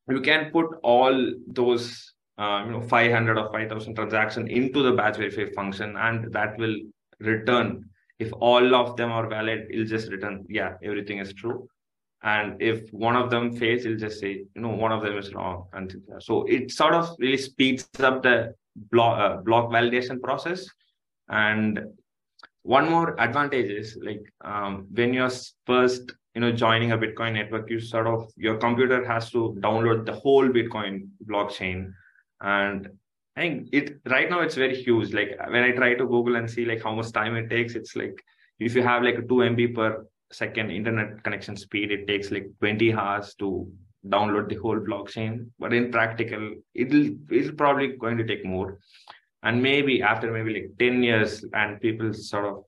you 0.10 0.22
can 0.22 0.52
put 0.52 0.68
all 0.84 1.34
those 1.48 2.11
uh, 2.38 2.64
you 2.66 2.72
know 2.72 2.82
500 2.82 3.38
or 3.38 3.52
5000 3.52 3.96
transaction 3.96 4.48
into 4.48 4.84
the 4.84 4.92
batch 4.92 5.18
verify 5.18 5.46
function 5.54 5.96
and 5.98 6.32
that 6.34 6.58
will 6.58 6.76
return 7.20 7.86
if 8.22 8.32
all 8.34 8.76
of 8.76 8.96
them 8.98 9.12
are 9.12 9.28
valid, 9.28 9.68
it'll 9.72 9.86
just 9.86 10.12
return, 10.12 10.46
yeah, 10.48 10.76
everything 10.84 11.18
is 11.18 11.34
true. 11.34 11.68
And 12.22 12.62
if 12.62 12.94
one 12.94 13.16
of 13.16 13.32
them 13.32 13.52
fails, 13.52 13.84
it'll 13.84 13.98
just 13.98 14.20
say, 14.20 14.34
you 14.56 14.62
know, 14.62 14.76
one 14.86 14.92
of 14.92 15.02
them 15.02 15.18
is 15.18 15.34
wrong. 15.34 15.66
And 15.74 15.96
so 16.20 16.44
it 16.44 16.72
sort 16.72 16.94
of 16.94 17.16
really 17.18 17.38
speeds 17.38 17.90
up 18.00 18.22
the 18.22 18.54
block, 18.92 19.20
uh, 19.20 19.38
block 19.38 19.72
validation 19.72 20.22
process. 20.22 20.68
And 21.30 21.80
one 22.62 22.92
more 22.92 23.20
advantage 23.20 23.72
is 23.72 23.98
like 24.04 24.22
um, 24.42 24.86
when 24.94 25.16
you're 25.16 25.32
first, 25.66 26.12
you 26.36 26.42
know, 26.42 26.52
joining 26.52 26.92
a 26.92 26.98
Bitcoin 27.00 27.34
network, 27.34 27.72
you 27.72 27.80
sort 27.80 28.06
of, 28.06 28.32
your 28.36 28.58
computer 28.58 29.04
has 29.04 29.32
to 29.32 29.58
download 29.62 30.06
the 30.06 30.14
whole 30.14 30.48
Bitcoin 30.48 31.08
blockchain. 31.26 31.92
And 32.42 32.90
I 33.36 33.42
think 33.42 33.70
it 33.72 34.02
right 34.06 34.30
now 34.30 34.42
it's 34.42 34.56
very 34.56 34.76
huge. 34.76 35.14
Like 35.14 35.38
when 35.50 35.64
I 35.64 35.72
try 35.72 35.94
to 35.94 36.06
Google 36.06 36.36
and 36.36 36.50
see 36.50 36.66
like 36.66 36.84
how 36.84 36.94
much 36.94 37.12
time 37.12 37.36
it 37.36 37.50
takes, 37.50 37.76
it's 37.76 37.96
like 37.96 38.22
if 38.60 38.76
you 38.76 38.84
have 38.84 39.04
like 39.04 39.16
a 39.16 39.22
2 39.22 39.28
MB 39.28 39.76
per 39.76 40.06
second 40.32 40.72
internet 40.72 41.24
connection 41.24 41.56
speed, 41.56 41.92
it 41.92 42.08
takes 42.08 42.32
like 42.32 42.48
20 42.60 42.94
hours 42.94 43.36
to 43.36 43.72
download 44.08 44.50
the 44.50 44.56
whole 44.56 44.80
blockchain. 44.80 45.50
But 45.60 45.74
in 45.74 45.92
practical, 45.92 46.56
it'll 46.74 47.10
it's 47.30 47.52
probably 47.56 47.96
going 47.98 48.18
to 48.18 48.26
take 48.26 48.46
more. 48.46 48.80
And 49.44 49.62
maybe 49.62 50.02
after 50.02 50.32
maybe 50.32 50.54
like 50.54 50.72
10 50.78 51.04
years 51.04 51.44
and 51.54 51.80
people 51.82 52.14
sort 52.14 52.46
of 52.46 52.64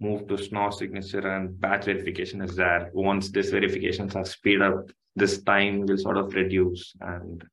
move 0.00 0.28
to 0.28 0.36
Schnorr 0.36 0.72
signature 0.72 1.26
and 1.26 1.60
batch 1.60 1.86
verification 1.86 2.40
is 2.42 2.56
there. 2.56 2.90
Once 2.92 3.30
this 3.30 3.50
verifications 3.50 4.14
are 4.14 4.24
speed 4.24 4.62
up, 4.62 4.90
this 5.16 5.42
time 5.42 5.86
will 5.86 5.98
sort 5.98 6.16
of 6.16 6.34
reduce 6.34 6.94
and 7.00 7.44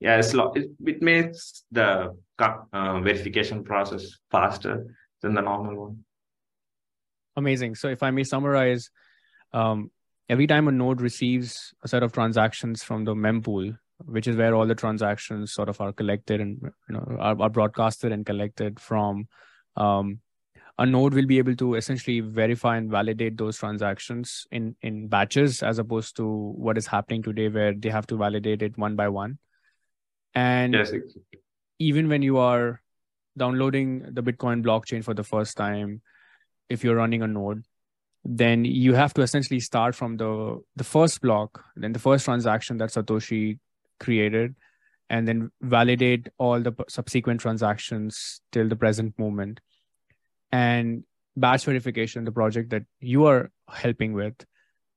yeah, 0.00 0.16
it's 0.16 0.32
lo- 0.34 0.52
it, 0.54 0.70
it 0.84 1.02
makes 1.02 1.64
the 1.72 2.16
uh, 2.38 3.00
verification 3.00 3.64
process 3.64 4.06
faster 4.30 4.94
than 5.22 5.34
the 5.34 5.42
normal 5.42 5.76
one. 5.76 6.04
Amazing. 7.36 7.74
So, 7.74 7.88
if 7.88 8.02
I 8.02 8.10
may 8.10 8.24
summarize, 8.24 8.90
um, 9.52 9.90
every 10.28 10.46
time 10.46 10.68
a 10.68 10.72
node 10.72 11.00
receives 11.00 11.74
a 11.82 11.88
set 11.88 12.02
of 12.02 12.12
transactions 12.12 12.82
from 12.82 13.04
the 13.04 13.14
mempool, 13.14 13.76
which 14.04 14.28
is 14.28 14.36
where 14.36 14.54
all 14.54 14.66
the 14.66 14.74
transactions 14.74 15.52
sort 15.52 15.68
of 15.68 15.80
are 15.80 15.92
collected 15.92 16.40
and 16.40 16.58
you 16.62 16.94
know 16.94 17.16
are, 17.18 17.40
are 17.40 17.50
broadcasted 17.50 18.12
and 18.12 18.24
collected 18.24 18.78
from, 18.78 19.26
um, 19.76 20.20
a 20.78 20.86
node 20.86 21.12
will 21.12 21.26
be 21.26 21.38
able 21.38 21.56
to 21.56 21.74
essentially 21.74 22.20
verify 22.20 22.76
and 22.76 22.88
validate 22.88 23.36
those 23.36 23.58
transactions 23.58 24.46
in 24.52 24.76
in 24.82 25.08
batches 25.08 25.60
as 25.64 25.80
opposed 25.80 26.14
to 26.16 26.24
what 26.56 26.78
is 26.78 26.86
happening 26.86 27.20
today 27.20 27.48
where 27.48 27.74
they 27.74 27.88
have 27.88 28.06
to 28.06 28.16
validate 28.16 28.62
it 28.62 28.78
one 28.78 28.94
by 28.94 29.08
one 29.08 29.38
and 30.34 30.74
yes, 30.74 30.92
even 31.78 32.08
when 32.08 32.22
you 32.22 32.38
are 32.38 32.80
downloading 33.36 34.04
the 34.12 34.22
Bitcoin 34.22 34.62
blockchain 34.62 35.04
for 35.04 35.14
the 35.14 35.24
first 35.24 35.56
time, 35.56 36.02
if 36.68 36.84
you're 36.84 36.96
running 36.96 37.22
a 37.22 37.26
node, 37.26 37.64
then 38.24 38.64
you 38.64 38.94
have 38.94 39.14
to 39.14 39.22
essentially 39.22 39.60
start 39.60 39.94
from 39.94 40.16
the 40.16 40.60
the 40.76 40.84
first 40.84 41.20
block, 41.20 41.64
then 41.76 41.92
the 41.92 41.98
first 41.98 42.24
transaction 42.24 42.78
that 42.78 42.90
Satoshi 42.90 43.58
created, 44.00 44.54
and 45.08 45.26
then 45.26 45.50
validate 45.62 46.28
all 46.38 46.60
the 46.60 46.72
subsequent 46.88 47.40
transactions 47.40 48.40
till 48.52 48.68
the 48.68 48.76
present 48.76 49.18
moment. 49.18 49.60
And 50.52 51.04
batch 51.36 51.64
verification, 51.64 52.24
the 52.24 52.32
project 52.32 52.70
that 52.70 52.82
you 53.00 53.26
are 53.26 53.50
helping 53.68 54.12
with, 54.12 54.34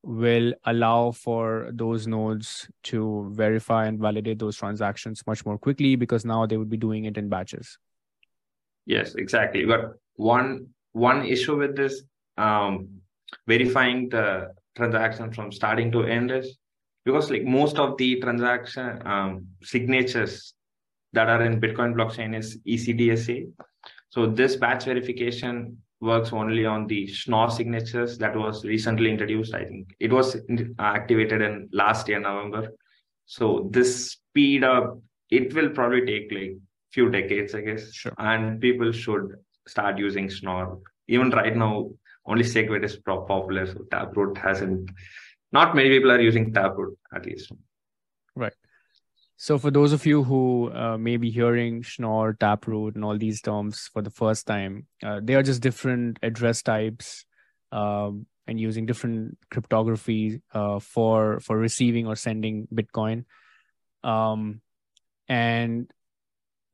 will 0.02 0.52
allow 0.64 1.12
for 1.12 1.70
those 1.72 2.06
nodes 2.06 2.68
to 2.82 3.30
verify 3.32 3.86
and 3.86 4.00
validate 4.00 4.38
those 4.38 4.56
transactions 4.56 5.22
much 5.26 5.46
more 5.46 5.58
quickly 5.58 5.94
because 5.96 6.24
now 6.24 6.44
they 6.44 6.56
would 6.56 6.70
be 6.70 6.76
doing 6.76 7.04
it 7.04 7.16
in 7.16 7.28
batches. 7.28 7.78
Yes 8.86 9.14
exactly. 9.14 9.64
But 9.64 9.92
one 10.16 10.68
one 10.92 11.24
issue 11.24 11.56
with 11.56 11.76
this 11.76 12.02
um, 12.36 12.88
verifying 13.46 14.08
the 14.08 14.52
transaction 14.76 15.32
from 15.32 15.52
starting 15.52 15.92
to 15.92 16.02
end 16.04 16.30
is 16.30 16.58
because 17.04 17.30
like 17.30 17.44
most 17.44 17.78
of 17.78 17.96
the 17.96 18.20
transaction 18.20 19.02
um, 19.06 19.46
signatures 19.62 20.54
that 21.12 21.28
are 21.28 21.42
in 21.42 21.60
bitcoin 21.60 21.94
blockchain 21.94 22.36
is 22.36 22.58
ecdsa 22.66 23.50
so 24.10 24.26
this 24.26 24.56
batch 24.56 24.84
verification 24.84 25.76
works 26.02 26.32
only 26.32 26.66
on 26.66 26.86
the 26.88 27.06
Schnorr 27.06 27.50
signatures 27.50 28.18
that 28.18 28.36
was 28.36 28.64
recently 28.64 29.08
introduced. 29.10 29.54
I 29.54 29.64
think 29.64 29.94
it 30.00 30.12
was 30.12 30.36
activated 30.78 31.40
in 31.40 31.68
last 31.72 32.08
year, 32.08 32.18
November. 32.18 32.72
So 33.26 33.68
this 33.70 34.10
speed 34.10 34.64
up, 34.64 34.98
it 35.30 35.54
will 35.54 35.70
probably 35.70 36.04
take 36.04 36.32
like 36.32 36.56
few 36.92 37.08
decades, 37.08 37.54
I 37.54 37.60
guess. 37.60 37.92
Sure. 37.94 38.12
And 38.18 38.60
people 38.60 38.90
should 38.90 39.36
start 39.68 39.96
using 39.96 40.28
Schnorr. 40.28 40.78
Even 41.08 41.30
right 41.30 41.56
now, 41.56 41.90
only 42.26 42.42
SegWit 42.42 42.84
is 42.84 42.96
popular. 42.96 43.66
So 43.66 43.84
Taproot 43.90 44.36
hasn't, 44.36 44.90
not 45.52 45.76
many 45.76 45.88
people 45.88 46.10
are 46.10 46.20
using 46.20 46.52
Taproot 46.52 46.98
at 47.14 47.26
least. 47.26 47.52
So, 49.42 49.58
for 49.58 49.72
those 49.72 49.92
of 49.92 50.06
you 50.06 50.22
who 50.22 50.70
uh, 50.72 50.96
may 50.96 51.16
be 51.16 51.28
hearing 51.28 51.82
Schnorr, 51.82 52.34
Taproot, 52.34 52.94
and 52.94 53.04
all 53.04 53.18
these 53.18 53.40
terms 53.40 53.90
for 53.92 54.00
the 54.00 54.08
first 54.08 54.46
time, 54.46 54.86
uh, 55.04 55.18
they 55.20 55.34
are 55.34 55.42
just 55.42 55.60
different 55.60 56.20
address 56.22 56.62
types 56.62 57.24
um, 57.72 58.26
and 58.46 58.60
using 58.60 58.86
different 58.86 59.36
cryptography 59.50 60.40
uh, 60.54 60.78
for 60.78 61.40
for 61.40 61.58
receiving 61.58 62.06
or 62.06 62.14
sending 62.14 62.68
Bitcoin. 62.72 63.24
Um, 64.04 64.60
and 65.26 65.90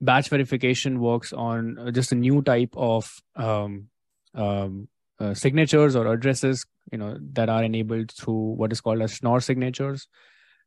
batch 0.02 0.28
verification 0.28 1.00
works 1.00 1.32
on 1.32 1.78
uh, 1.78 1.90
just 1.90 2.12
a 2.12 2.16
new 2.16 2.42
type 2.42 2.74
of 2.76 3.10
um, 3.34 3.88
um, 4.34 4.88
uh, 5.18 5.32
signatures 5.32 5.96
or 5.96 6.06
addresses, 6.12 6.66
you 6.92 6.98
know, 6.98 7.16
that 7.32 7.48
are 7.48 7.64
enabled 7.64 8.12
through 8.12 8.56
what 8.56 8.72
is 8.72 8.82
called 8.82 9.00
as 9.00 9.14
Schnorr 9.14 9.40
signatures. 9.40 10.06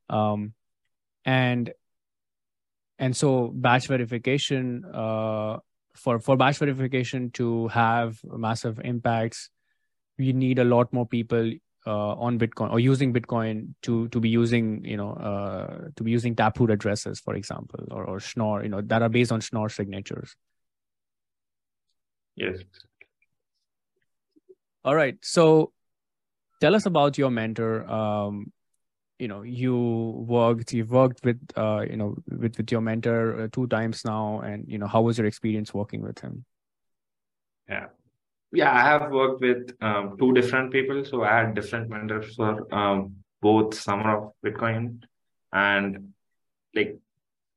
Um, 0.09 0.53
and 1.23 1.71
and 3.01 3.17
so 3.17 3.51
batch 3.53 3.87
verification 3.87 4.85
uh, 4.85 5.57
for 5.95 6.19
for 6.19 6.37
batch 6.37 6.59
verification 6.59 7.31
to 7.31 7.67
have 7.67 8.21
massive 8.23 8.79
impacts 8.83 9.49
we 10.17 10.31
need 10.31 10.59
a 10.59 10.63
lot 10.63 10.93
more 10.93 11.05
people 11.05 11.51
uh, 11.87 12.13
on 12.27 12.37
bitcoin 12.37 12.71
or 12.71 12.79
using 12.79 13.11
bitcoin 13.11 13.73
to 13.81 14.07
to 14.09 14.19
be 14.19 14.29
using 14.29 14.85
you 14.85 14.95
know 14.95 15.11
uh, 15.13 15.89
to 15.95 16.03
be 16.03 16.11
using 16.11 16.35
taproot 16.35 16.69
addresses 16.69 17.19
for 17.19 17.33
example 17.33 17.83
or, 17.89 18.05
or 18.05 18.19
schnorr 18.19 18.63
you 18.63 18.69
know 18.69 18.81
that 18.81 19.01
are 19.01 19.09
based 19.09 19.31
on 19.31 19.41
schnorr 19.41 19.67
signatures. 19.67 20.35
Yes. 22.35 22.59
All 24.85 24.95
right. 24.95 25.17
So 25.21 25.73
tell 26.61 26.75
us 26.75 26.85
about 26.85 27.17
your 27.17 27.29
mentor. 27.29 27.89
Um, 27.89 28.51
you 29.21 29.27
know 29.27 29.43
you 29.43 29.75
worked 30.27 30.73
you've 30.73 30.91
worked 30.91 31.23
with 31.23 31.39
uh, 31.55 31.81
you 31.89 31.95
know 31.95 32.15
with 32.43 32.57
with 32.57 32.71
your 32.71 32.81
mentor 32.81 33.41
uh, 33.41 33.47
two 33.51 33.67
times 33.67 34.03
now 34.03 34.39
and 34.39 34.65
you 34.67 34.79
know 34.79 34.87
how 34.87 35.01
was 35.01 35.17
your 35.19 35.27
experience 35.27 35.73
working 35.73 36.01
with 36.01 36.19
him? 36.19 36.43
Yeah. 37.69 37.87
Yeah 38.59 38.71
i 38.77 38.81
have 38.81 39.11
worked 39.17 39.41
with 39.47 39.75
um, 39.89 40.15
two 40.21 40.31
different 40.37 40.71
people 40.71 41.05
so 41.09 41.23
i 41.23 41.33
had 41.39 41.53
different 41.59 41.89
mentors 41.89 42.33
for 42.39 42.51
um, 42.79 43.13
both 43.41 43.75
summer 43.75 44.09
of 44.15 44.23
bitcoin 44.45 44.87
and 45.53 46.13
like 46.79 46.97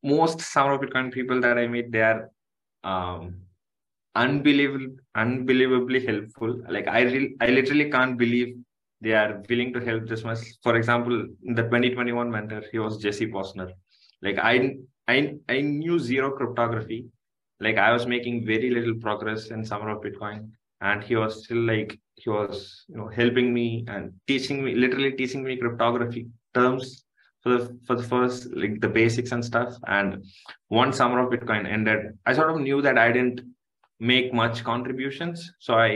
most 0.02 0.44
summer 0.52 0.74
of 0.74 0.82
bitcoin 0.82 1.10
people 1.16 1.40
that 1.46 1.58
i 1.62 1.66
meet 1.66 1.90
they 1.96 2.04
are 2.10 2.30
um, 2.92 3.34
unbelievable 4.14 4.94
unbelievably 5.14 6.04
helpful. 6.06 6.52
Like 6.68 6.86
i 6.88 7.02
re- 7.02 7.34
i 7.40 7.46
literally 7.46 7.90
can't 7.90 8.16
believe 8.18 8.54
they 9.04 9.12
are 9.12 9.42
willing 9.48 9.72
to 9.74 9.80
help 9.84 10.06
this 10.08 10.24
much. 10.24 10.38
For 10.62 10.76
example, 10.76 11.14
in 11.44 11.54
the 11.54 11.64
2021 11.64 12.30
mentor, 12.30 12.62
he 12.72 12.78
was 12.78 12.96
Jesse 12.96 13.26
Posner. 13.26 13.70
Like 14.22 14.38
I, 14.38 14.76
I, 15.06 15.34
I 15.48 15.60
knew 15.60 15.98
zero 15.98 16.30
cryptography. 16.30 17.06
Like 17.60 17.76
I 17.76 17.92
was 17.92 18.06
making 18.06 18.46
very 18.46 18.70
little 18.70 18.94
progress 18.94 19.48
in 19.48 19.64
summer 19.64 19.90
of 19.90 20.02
Bitcoin, 20.02 20.50
and 20.80 21.04
he 21.04 21.16
was 21.16 21.44
still 21.44 21.62
like 21.72 21.98
he 22.16 22.30
was, 22.30 22.84
you 22.88 22.96
know, 22.96 23.08
helping 23.08 23.52
me 23.52 23.84
and 23.86 24.12
teaching 24.26 24.64
me, 24.64 24.74
literally 24.74 25.12
teaching 25.12 25.44
me 25.44 25.56
cryptography 25.56 26.26
terms 26.54 27.04
for 27.42 27.58
the 27.58 27.78
for 27.86 27.96
the 27.96 28.02
first 28.02 28.48
like 28.54 28.80
the 28.80 28.88
basics 28.88 29.32
and 29.32 29.44
stuff. 29.44 29.74
And 29.86 30.24
one 30.68 30.92
summer 30.92 31.20
of 31.20 31.30
Bitcoin 31.30 31.70
ended. 31.70 32.18
I 32.24 32.32
sort 32.32 32.50
of 32.50 32.60
knew 32.60 32.80
that 32.82 32.98
I 32.98 33.12
didn't 33.12 33.42
make 34.12 34.32
much 34.34 34.62
contributions. 34.64 35.52
So 35.58 35.74
I, 35.74 35.90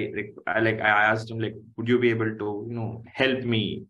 I 0.47 0.61
like 0.61 0.81
i 0.81 0.89
asked 1.11 1.31
him 1.31 1.41
like 1.41 1.57
would 1.77 1.89
you 1.89 1.99
be 1.99 2.11
able 2.11 2.33
to 2.43 2.49
you 2.69 2.75
know 2.79 3.03
help 3.23 3.41
me 3.55 3.85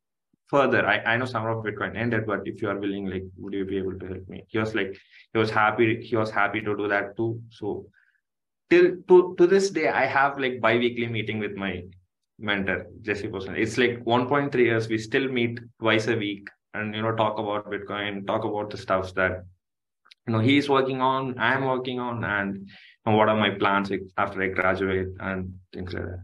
further? 0.49 0.87
I, 0.87 0.97
I 1.13 1.17
know 1.17 1.27
some 1.27 1.47
of 1.47 1.65
bitcoin 1.65 1.97
ended 1.97 2.27
but 2.27 2.41
if 2.47 2.63
you 2.63 2.71
are 2.71 2.79
willing 2.79 3.07
like 3.07 3.25
would 3.37 3.55
you 3.55 3.65
be 3.65 3.79
able 3.79 3.99
to 3.99 4.07
help 4.07 4.29
me? 4.29 4.45
He 4.49 4.59
was 4.59 4.75
like 4.75 4.99
he 5.33 5.39
was 5.39 5.51
happy 5.51 6.03
he 6.03 6.17
was 6.17 6.31
happy 6.31 6.61
to 6.61 6.77
do 6.77 6.89
that 6.89 7.17
too. 7.17 7.41
So 7.51 7.87
till 8.71 8.97
to 9.09 9.35
to 9.39 9.47
this 9.47 9.71
day 9.71 9.89
i 9.89 10.05
have 10.05 10.39
like 10.39 10.61
bi-weekly 10.61 11.09
meeting 11.17 11.39
with 11.39 11.55
my 11.65 11.83
mentor 12.39 12.87
jesse 13.03 13.29
Posner. 13.29 13.57
it's 13.59 13.79
like 13.79 13.99
1.3 14.05 14.55
years 14.55 14.89
we 14.89 14.99
still 14.99 15.29
meet 15.29 15.61
twice 15.81 16.07
a 16.09 16.17
week 16.17 16.49
and 16.75 16.95
you 16.95 17.03
know 17.03 17.15
talk 17.15 17.39
about 17.39 17.71
bitcoin 17.71 18.27
talk 18.27 18.45
about 18.45 18.71
the 18.71 18.77
stuff 18.77 19.15
that 19.15 19.45
you 20.27 20.33
know 20.33 20.39
he's 20.39 20.69
working 20.69 21.01
on 21.01 21.35
i'm 21.39 21.65
working 21.65 21.99
on 21.99 22.23
and 22.25 22.69
and 23.07 23.17
what 23.17 23.29
are 23.29 23.37
my 23.37 23.51
plans 23.51 23.91
after 24.17 24.43
I 24.43 24.49
graduate 24.49 25.09
and 25.21 25.55
things 25.73 25.93
like 25.95 26.05
that. 26.05 26.23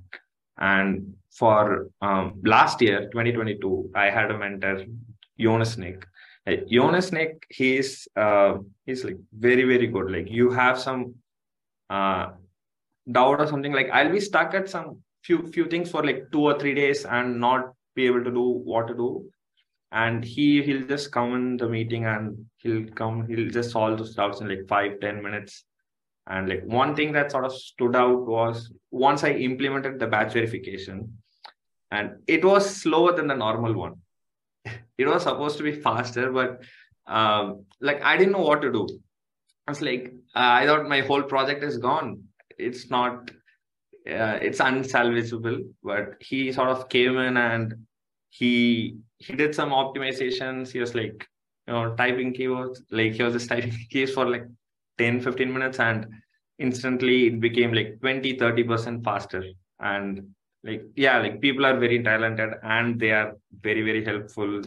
And 0.58 1.14
for 1.30 1.88
um, 2.00 2.40
last 2.44 2.80
year, 2.80 3.08
2022, 3.10 3.90
I 3.94 4.10
had 4.10 4.30
a 4.30 4.38
mentor, 4.38 4.84
Jonas 5.38 5.76
Nick. 5.76 6.06
Jonas 6.68 7.10
Nick, 7.10 7.46
he's 7.48 8.06
uh, 8.16 8.58
he's 8.84 9.02
like 9.02 9.16
very 9.32 9.64
very 9.64 9.87
good. 9.87 10.10
Like 10.10 10.30
you 10.30 10.50
have 10.50 10.78
some 10.78 11.14
uh, 11.88 12.32
doubt 13.10 13.40
or 13.40 13.46
something, 13.46 13.72
like 13.72 13.88
I'll 13.90 14.12
be 14.12 14.20
stuck 14.20 14.52
at 14.52 14.68
some 14.68 14.98
few 15.22 15.46
few 15.48 15.66
things 15.66 15.90
for 15.90 16.04
like 16.04 16.30
two 16.32 16.42
or 16.42 16.58
three 16.58 16.74
days 16.74 17.06
and 17.06 17.40
not 17.40 17.72
be 17.94 18.06
able 18.06 18.22
to 18.22 18.30
do 18.30 18.42
what 18.42 18.88
to 18.88 18.94
do. 18.94 19.24
And 19.90 20.22
he 20.22 20.62
he'll 20.62 20.87
just 20.87 21.12
come 21.12 21.34
in 21.34 21.56
the 21.56 21.68
meeting 21.68 22.04
and 22.04 22.44
he'll 22.58 22.88
come 22.90 23.26
he'll 23.26 23.48
just 23.48 23.70
solve 23.70 23.98
those 23.98 24.14
doubts 24.14 24.40
in 24.40 24.48
like 24.48 24.68
five 24.68 25.00
ten 25.00 25.22
minutes 25.22 25.64
and 26.26 26.48
like 26.48 26.62
one 26.64 26.94
thing 26.96 27.12
that 27.12 27.30
sort 27.30 27.44
of 27.44 27.52
stood 27.52 27.94
out 27.94 28.26
was 28.26 28.72
once 28.90 29.24
I 29.24 29.30
implemented 29.32 29.98
the 29.98 30.06
batch 30.06 30.32
verification, 30.32 31.18
and 31.90 32.16
it 32.26 32.44
was 32.44 32.68
slower 32.68 33.12
than 33.14 33.26
the 33.26 33.34
normal 33.37 33.74
one. 33.74 33.94
it 34.98 35.06
was 35.06 35.24
supposed 35.24 35.58
to 35.58 35.62
be 35.62 35.72
faster, 35.72 36.32
but 36.32 36.62
um, 37.06 37.64
like 37.80 38.02
I 38.02 38.16
didn't 38.16 38.32
know 38.32 38.40
what 38.40 38.62
to 38.62 38.72
do. 38.72 38.88
I 39.66 39.70
was 39.70 39.82
like, 39.82 40.12
uh, 40.34 40.60
I 40.60 40.66
thought 40.66 40.88
my 40.88 41.00
whole 41.00 41.22
project 41.22 41.62
is 41.62 41.78
gone. 41.78 42.22
It's 42.58 42.90
not, 42.90 43.30
uh, 44.06 44.38
it's 44.42 44.60
unsalvageable. 44.60 45.62
But 45.82 46.14
he 46.20 46.52
sort 46.52 46.68
of 46.68 46.88
came 46.88 47.16
in 47.18 47.37
and 47.37 47.74
he 48.30 48.96
he 49.18 49.34
did 49.34 49.54
some 49.54 49.70
optimizations. 49.70 50.70
He 50.70 50.80
was 50.80 50.94
like, 50.94 51.26
you 51.66 51.72
know, 51.72 51.94
typing 51.94 52.34
keywords. 52.34 52.78
Like 52.90 53.12
he 53.12 53.22
was 53.22 53.34
just 53.34 53.48
typing 53.48 53.74
keys 53.90 54.12
for 54.12 54.28
like 54.28 54.44
10 54.98 55.20
15 55.20 55.52
minutes 55.52 55.80
and 55.80 56.07
instantly 56.59 57.26
it 57.28 57.40
became 57.40 57.72
like 57.72 58.00
20 58.00 58.37
30% 58.37 59.04
faster. 59.04 59.44
And 59.80 60.35
like 60.62 60.85
yeah 60.96 61.18
like 61.18 61.40
people 61.40 61.66
are 61.66 61.78
very 61.78 62.02
talented 62.02 62.50
and 62.62 62.98
they 62.98 63.11
are 63.11 63.35
very 63.61 63.83
very 63.83 64.04
helpful. 64.04 64.62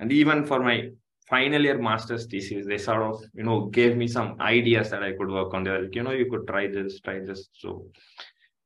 And 0.00 0.12
even 0.12 0.44
for 0.44 0.60
my 0.60 0.90
final 1.28 1.62
year 1.62 1.78
master's 1.78 2.26
thesis 2.26 2.66
they 2.66 2.78
sort 2.78 3.02
of 3.02 3.22
you 3.34 3.42
know 3.42 3.66
gave 3.66 3.96
me 3.96 4.06
some 4.06 4.40
ideas 4.40 4.90
that 4.90 5.02
i 5.02 5.12
could 5.12 5.30
work 5.30 5.52
on. 5.54 5.64
They're 5.64 5.82
like 5.82 5.94
you 5.94 6.02
know 6.02 6.12
you 6.12 6.30
could 6.30 6.46
try 6.46 6.66
this 6.68 7.00
try 7.00 7.20
this. 7.20 7.48
So 7.52 7.86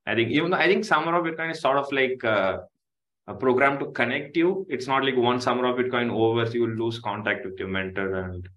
i 0.07 0.15
think 0.15 0.31
even 0.31 0.51
though 0.51 0.57
i 0.57 0.67
think 0.67 0.85
summer 0.85 1.15
of 1.15 1.25
bitcoin 1.25 1.51
is 1.53 1.61
sort 1.61 1.77
of 1.77 1.91
like 1.93 2.23
uh, 2.25 2.59
a 3.27 3.35
program 3.35 3.79
to 3.79 3.87
connect 3.93 4.37
you. 4.37 4.67
It's 4.69 4.87
not 4.87 5.05
like 5.05 5.17
one 5.17 5.41
summer 5.41 5.67
of 5.67 5.77
bitcoin 5.79 6.11
over 6.11 6.47
so 6.47 6.55
you 6.55 6.67
lose 6.67 6.99
contact 6.99 7.45
with 7.45 7.59
your 7.59 7.69
mentor 7.69 8.15
and 8.15 8.49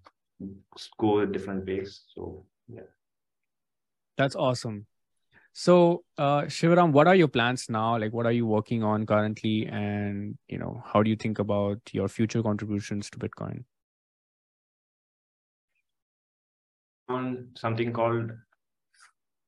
go 0.98 1.20
a 1.20 1.26
different 1.26 1.66
pace. 1.66 2.04
So 2.14 2.46
yeah. 2.68 2.88
That's 4.16 4.36
awesome. 4.36 4.86
So 5.52 6.04
uh 6.18 6.42
sivaram 6.42 6.92
what 6.92 7.06
are 7.06 7.14
your 7.14 7.28
plans 7.28 7.66
now? 7.68 7.98
Like 7.98 8.12
what 8.12 8.26
are 8.26 8.32
you 8.32 8.46
working 8.46 8.82
on 8.82 9.06
currently? 9.06 9.66
And 9.66 10.38
you 10.48 10.58
know 10.58 10.82
how 10.84 11.02
do 11.02 11.10
you 11.10 11.16
think 11.16 11.38
about 11.38 11.78
your 11.92 12.08
future 12.08 12.42
contributions 12.42 13.10
to 13.10 13.18
bitcoin? 13.18 13.64
On 17.08 17.48
something 17.54 17.92
called 17.92 18.32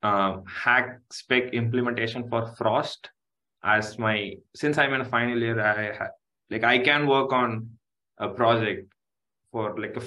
uh, 0.03 0.41
hack 0.47 1.01
spec 1.11 1.53
implementation 1.53 2.29
for 2.29 2.47
frost 2.57 3.11
as 3.65 3.99
my 3.99 4.35
since 4.55 4.79
i'm 4.79 4.93
in 4.93 5.01
a 5.01 5.05
final 5.05 5.39
year 5.39 5.59
i 5.61 5.97
ha- 5.97 6.15
like 6.51 6.65
i 6.65 6.79
can 6.79 7.07
work 7.07 7.33
on 7.33 7.69
a 8.19 8.29
project 8.29 8.93
for 9.51 9.79
like 9.81 9.97
a 9.97 10.05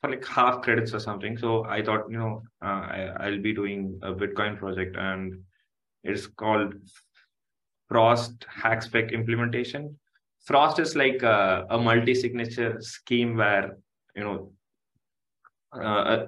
for 0.00 0.10
like 0.10 0.26
half 0.26 0.62
credits 0.62 0.92
or 0.92 1.00
something. 1.00 1.36
So 1.38 1.64
I 1.64 1.82
thought, 1.82 2.04
you 2.10 2.18
know, 2.18 2.42
uh, 2.62 3.12
I, 3.18 3.30
will 3.30 3.40
be 3.40 3.54
doing 3.54 3.98
a 4.02 4.12
Bitcoin 4.12 4.58
project 4.58 4.96
and 4.96 5.40
it's 6.04 6.26
called 6.26 6.74
Frost 7.88 8.46
Hacspec 8.62 9.12
implementation. 9.12 9.98
Frost 10.44 10.78
is 10.78 10.94
like 10.94 11.22
a, 11.22 11.66
a 11.70 11.78
multi-signature 11.78 12.76
scheme 12.80 13.36
where, 13.36 13.76
you 14.14 14.22
know, 14.22 14.52
uh, 15.74 15.84
uh, 15.84 16.26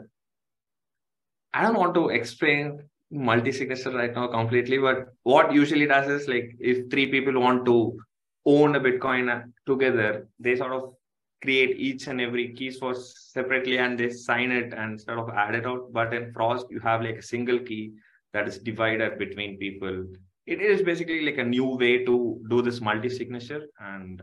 I 1.55 1.63
don't 1.63 1.79
want 1.79 1.95
to 1.95 2.09
explain 2.09 2.83
multi-signature 3.11 3.91
right 3.91 4.15
now 4.15 4.27
completely, 4.29 4.79
but 4.79 5.09
what 5.23 5.53
usually 5.53 5.87
does 5.87 6.09
is 6.09 6.29
like 6.29 6.57
if 6.59 6.91
three 6.91 7.11
people 7.11 7.41
want 7.41 7.65
to 7.67 7.99
own 8.45 8.77
a 8.77 8.81
Bitcoin 8.81 9.53
together, 9.67 10.29
they 10.39 10.57
sort 10.57 10.73
of 10.73 10.95
create 11.43 11.77
each 11.77 12.07
and 12.09 12.21
every 12.21 12.53
keys 12.55 12.79
for 12.79 12.95
separately 12.95 13.79
and 13.79 13.99
they 13.99 14.11
sign 14.11 14.51
it 14.51 14.73
and 14.75 15.01
sort 15.01 15.19
of 15.19 15.29
add 15.31 15.55
it 15.55 15.67
out. 15.67 15.93
But 15.93 16.13
in 16.13 16.33
Frost, 16.33 16.67
you 16.71 16.81
have 16.81 17.03
like 17.03 17.17
a 17.17 17.23
single 17.23 17.59
key 17.59 17.93
that 18.33 18.49
is 18.49 18.59
divided 18.59 19.19
between 19.19 19.59
people. 19.59 20.07
It 20.47 20.61
is 20.61 20.83
basically 20.83 21.21
like 21.23 21.39
a 21.39 21.45
new 21.45 21.77
way 21.77 22.05
to 22.05 22.41
do 22.49 22.63
this 22.63 22.81
multi-signature 22.81 23.67
and 23.81 24.23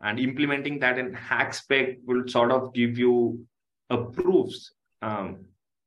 and 0.00 0.20
implementing 0.20 0.78
that 0.78 0.96
in 0.96 1.12
Hacspec 1.12 1.96
will 2.04 2.22
sort 2.28 2.52
of 2.52 2.72
give 2.72 2.98
you 2.98 3.44
a 3.90 3.96
proofs. 3.96 4.72
Um, 5.02 5.46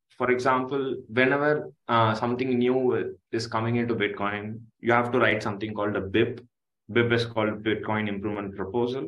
for 0.09 0.29
example, 0.31 0.97
whenever 1.07 1.71
uh, 1.87 2.13
something 2.13 2.59
new 2.59 3.15
is 3.31 3.47
coming 3.47 3.77
into 3.77 3.95
Bitcoin, 3.95 4.59
you 4.81 4.91
have 4.91 5.13
to 5.13 5.19
write 5.19 5.41
something 5.41 5.73
called 5.73 5.95
a 5.95 6.01
BIP. 6.01 6.45
BIP 6.91 7.13
is 7.13 7.25
called 7.25 7.63
Bitcoin 7.63 8.09
Improvement 8.09 8.53
Proposal 8.57 9.07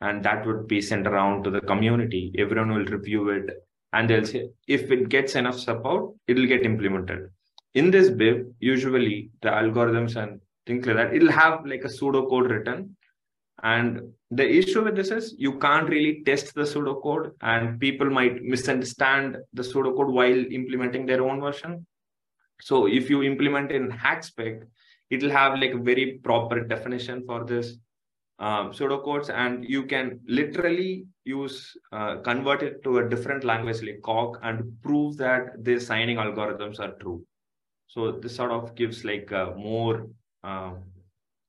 and 0.00 0.24
that 0.24 0.46
would 0.46 0.66
be 0.66 0.80
sent 0.80 1.06
around 1.06 1.44
to 1.44 1.50
the 1.50 1.60
community. 1.60 2.32
Everyone 2.38 2.72
will 2.72 2.84
review 2.86 3.28
it 3.30 3.50
and 3.92 4.08
they'll 4.08 4.24
say 4.24 4.48
if 4.66 4.90
it 4.90 5.08
gets 5.08 5.34
enough 5.34 5.58
support 5.58 6.12
it'll 6.26 6.46
get 6.46 6.64
implemented. 6.64 7.30
In 7.74 7.90
this 7.90 8.08
BIP 8.08 8.52
usually 8.60 9.30
the 9.42 9.48
algorithms 9.48 10.16
and 10.16 10.40
things 10.66 10.86
like 10.86 10.96
that 10.96 11.14
it'll 11.14 11.30
have 11.30 11.66
like 11.66 11.84
a 11.84 11.88
pseudocode 11.88 12.50
written. 12.50 12.96
And 13.62 14.12
the 14.30 14.48
issue 14.48 14.82
with 14.82 14.96
this 14.96 15.10
is 15.10 15.34
you 15.36 15.58
can't 15.58 15.88
really 15.88 16.22
test 16.24 16.54
the 16.54 16.62
pseudocode 16.62 17.32
and 17.42 17.78
people 17.78 18.08
might 18.08 18.42
misunderstand 18.42 19.36
the 19.52 19.62
pseudocode 19.62 20.12
while 20.12 20.52
implementing 20.52 21.04
their 21.04 21.22
own 21.22 21.40
version. 21.40 21.86
So 22.62 22.86
if 22.86 23.10
you 23.10 23.22
implement 23.22 23.70
in 23.70 23.90
hacspec 23.90 24.62
it'll 25.10 25.30
have 25.30 25.58
like 25.58 25.72
a 25.72 25.78
very 25.78 26.20
proper 26.22 26.60
definition 26.60 27.24
for 27.26 27.44
this 27.44 27.76
um, 28.40 28.72
pseudocodes 28.72 29.28
and 29.28 29.64
you 29.64 29.84
can 29.84 30.18
literally 30.26 31.06
use 31.24 31.76
uh, 31.92 32.16
convert 32.16 32.62
it 32.62 32.82
to 32.82 32.98
a 32.98 33.08
different 33.08 33.44
language 33.44 33.82
like 33.82 34.00
Coq 34.02 34.38
and 34.42 34.72
prove 34.82 35.16
that 35.18 35.62
the 35.62 35.78
signing 35.78 36.16
algorithms 36.16 36.80
are 36.80 36.92
true. 37.00 37.22
So 37.86 38.12
this 38.12 38.34
sort 38.34 38.50
of 38.50 38.74
gives 38.74 39.04
like 39.04 39.30
a 39.30 39.54
more 39.56 40.06
uh, 40.42 40.72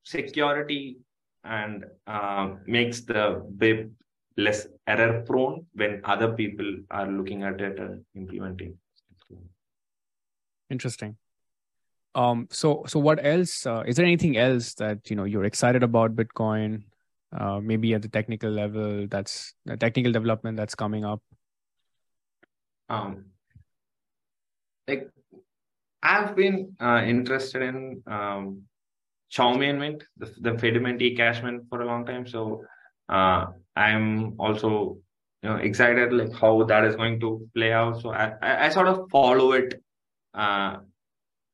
security 0.04 0.98
and 1.44 1.84
uh, 2.06 2.50
makes 2.66 3.00
the 3.00 3.42
BIP 3.56 3.90
less 4.36 4.66
error 4.86 5.22
prone 5.26 5.64
when 5.74 6.00
other 6.04 6.32
people 6.32 6.76
are 6.90 7.10
looking 7.10 7.42
at 7.42 7.60
it 7.60 7.78
and 7.78 8.04
implementing. 8.14 8.76
Interesting 10.70 11.16
um 12.14 12.46
so 12.50 12.84
so 12.86 12.98
what 12.98 13.24
else 13.24 13.66
uh, 13.66 13.82
is 13.86 13.96
there 13.96 14.04
anything 14.06 14.36
else 14.36 14.74
that 14.74 15.10
you 15.10 15.16
know 15.16 15.24
you're 15.24 15.44
excited 15.44 15.82
about 15.82 16.14
bitcoin 16.14 16.82
uh, 17.38 17.58
maybe 17.60 17.94
at 17.94 18.02
the 18.02 18.08
technical 18.08 18.50
level 18.50 19.06
that's 19.08 19.54
the 19.64 19.76
technical 19.76 20.12
development 20.12 20.56
that's 20.56 20.74
coming 20.74 21.04
up 21.04 21.22
um 22.88 23.24
like 24.86 25.08
i've 26.02 26.36
been 26.36 26.76
uh, 26.80 27.02
interested 27.04 27.62
in 27.62 28.02
um 28.06 28.62
Mint, 29.38 30.04
the, 30.18 30.26
the 30.40 30.50
Fedimint 30.50 31.00
eCash 31.00 31.42
Mint 31.42 31.64
for 31.68 31.80
a 31.80 31.86
long 31.86 32.04
time. 32.04 32.26
So 32.26 32.64
uh, 33.08 33.46
I'm 33.76 34.34
also 34.38 34.98
you 35.42 35.48
know 35.48 35.56
excited 35.56 36.12
like 36.12 36.32
how 36.32 36.62
that 36.64 36.84
is 36.84 36.96
going 36.96 37.20
to 37.20 37.48
play 37.54 37.72
out. 37.72 38.00
So 38.00 38.10
I, 38.10 38.34
I, 38.42 38.66
I 38.66 38.68
sort 38.68 38.88
of 38.88 39.08
follow 39.10 39.52
it 39.52 39.82
uh, 40.34 40.78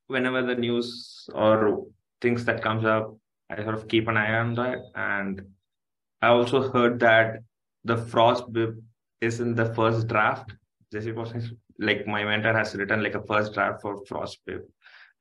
whenever 0.09 0.41
the 0.43 0.55
news 0.55 1.29
or 1.33 1.85
things 2.21 2.43
that 2.45 2.61
comes 2.61 2.85
up, 2.85 3.15
I 3.49 3.63
sort 3.63 3.75
of 3.75 3.87
keep 3.87 4.07
an 4.07 4.17
eye 4.17 4.39
on 4.39 4.53
that. 4.55 4.79
And 4.95 5.41
I 6.21 6.27
also 6.27 6.69
heard 6.71 6.99
that 6.99 7.39
the 7.85 7.97
Frost 7.97 8.51
BIP 8.51 8.81
is 9.21 9.39
in 9.39 9.55
the 9.55 9.73
first 9.73 10.07
draft. 10.07 10.51
Jesse 10.91 11.11
was 11.11 11.33
like 11.77 12.07
my 12.07 12.23
mentor 12.23 12.53
has 12.53 12.75
written 12.75 13.03
like 13.03 13.15
a 13.15 13.23
first 13.23 13.53
draft 13.53 13.81
for 13.81 14.03
Frost 14.05 14.39
BIP, 14.47 14.63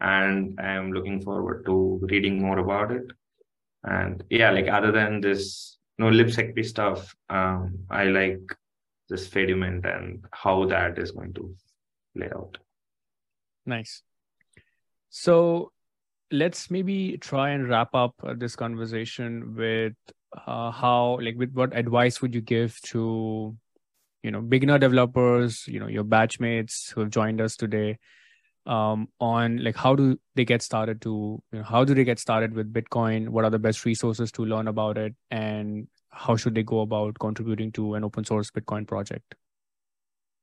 and 0.00 0.58
I 0.58 0.72
am 0.72 0.92
looking 0.92 1.20
forward 1.20 1.64
to 1.66 2.00
reading 2.10 2.40
more 2.40 2.58
about 2.58 2.90
it. 2.90 3.04
And 3.84 4.24
yeah, 4.30 4.50
like 4.50 4.68
other 4.68 4.90
than 4.90 5.20
this, 5.20 5.78
no 5.98 6.10
know, 6.10 6.24
LibSecP 6.24 6.64
stuff, 6.64 7.14
um, 7.28 7.78
I 7.90 8.04
like 8.04 8.40
this 9.08 9.28
Fedimint 9.28 9.86
and 9.86 10.24
how 10.32 10.66
that 10.66 10.98
is 10.98 11.12
going 11.12 11.34
to 11.34 11.54
play 12.16 12.30
out. 12.34 12.58
Nice. 13.66 14.02
So 15.10 15.72
let's 16.30 16.70
maybe 16.70 17.18
try 17.18 17.50
and 17.50 17.68
wrap 17.68 17.94
up 17.94 18.14
uh, 18.22 18.34
this 18.36 18.56
conversation 18.56 19.54
with 19.56 19.94
uh, 20.46 20.70
how, 20.70 21.18
like, 21.22 21.36
with 21.36 21.52
what 21.52 21.76
advice 21.76 22.20
would 22.20 22.34
you 22.34 22.40
give 22.40 22.80
to, 22.82 23.56
you 24.22 24.30
know, 24.30 24.40
beginner 24.40 24.78
developers, 24.78 25.66
you 25.66 25.80
know, 25.80 25.86
your 25.88 26.04
batchmates 26.04 26.92
who 26.92 27.00
have 27.00 27.10
joined 27.10 27.40
us 27.40 27.56
today? 27.56 27.98
um, 28.68 29.08
on 29.18 29.64
like 29.64 29.76
how 29.76 29.94
do 29.94 30.18
they 30.36 30.44
get 30.44 30.62
started 30.62 31.00
to 31.00 31.42
you 31.52 31.58
know, 31.58 31.64
how 31.64 31.84
do 31.84 31.94
they 31.94 32.04
get 32.04 32.18
started 32.18 32.52
with 32.52 32.72
Bitcoin? 32.72 33.30
What 33.30 33.44
are 33.44 33.50
the 33.50 33.58
best 33.58 33.84
resources 33.84 34.30
to 34.32 34.44
learn 34.44 34.68
about 34.68 34.98
it, 34.98 35.14
and 35.30 35.88
how 36.10 36.36
should 36.36 36.54
they 36.54 36.62
go 36.62 36.80
about 36.80 37.18
contributing 37.18 37.72
to 37.72 37.94
an 37.94 38.04
open 38.04 38.24
source 38.24 38.50
Bitcoin 38.50 38.86
project? 38.86 39.34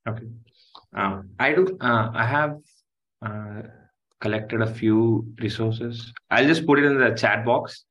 Okay, 0.08 0.25
um, 0.95 1.30
I 1.39 1.54
do. 1.54 1.78
Uh, 1.80 2.12
I 2.13 2.25
have 2.25 2.58
uh, 3.23 3.62
collected 4.26 4.62
a 4.62 4.74
few 4.82 5.26
resources. 5.40 6.12
I'll 6.32 6.48
just 6.48 6.66
put 6.66 6.80
it 6.80 6.86
in 6.86 7.00
the 7.00 7.12
chat 7.12 7.46
box. 7.46 7.86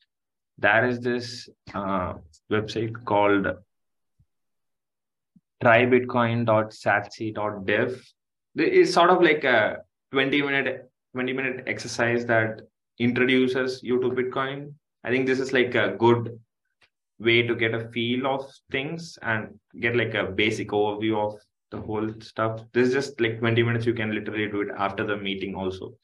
There 0.59 0.85
is 0.89 0.99
this 1.01 1.49
uh, 1.73 2.15
website 2.51 3.05
called 3.05 3.47
trybitcoin.satsi.dev. 5.63 8.03
It's 8.57 8.93
sort 8.93 9.11
of 9.11 9.23
like 9.23 9.45
a 9.45 9.77
20 10.13 10.43
minute 10.43 10.91
20 11.15 11.33
minute 11.33 11.63
exercise 11.69 12.27
that 12.27 12.63
introduces 12.99 13.81
you 13.83 14.01
to 14.01 14.11
Bitcoin. 14.11 14.75
I 15.05 15.11
think 15.11 15.27
this 15.27 15.39
is 15.39 15.53
like 15.53 15.77
a 15.77 15.95
good 16.05 16.41
way 17.21 17.43
to 17.43 17.55
get 17.55 17.75
a 17.75 17.89
feel 17.91 18.27
of 18.27 18.51
things 18.73 19.17
and 19.23 19.57
get 19.81 19.95
like 19.97 20.15
a 20.15 20.25
basic 20.25 20.71
overview 20.71 21.17
of 21.27 21.39
the 21.71 21.81
whole 21.81 22.13
stuff. 22.21 22.61
This 22.73 22.89
is 22.89 22.95
just 22.95 23.21
like 23.21 23.39
20 23.39 23.63
minutes. 23.63 23.87
You 23.87 23.95
can 23.95 24.13
literally 24.15 24.49
do 24.49 24.63
it 24.63 24.71
after 24.77 25.05
the 25.05 25.17
meeting 25.17 25.55
also. 25.55 25.95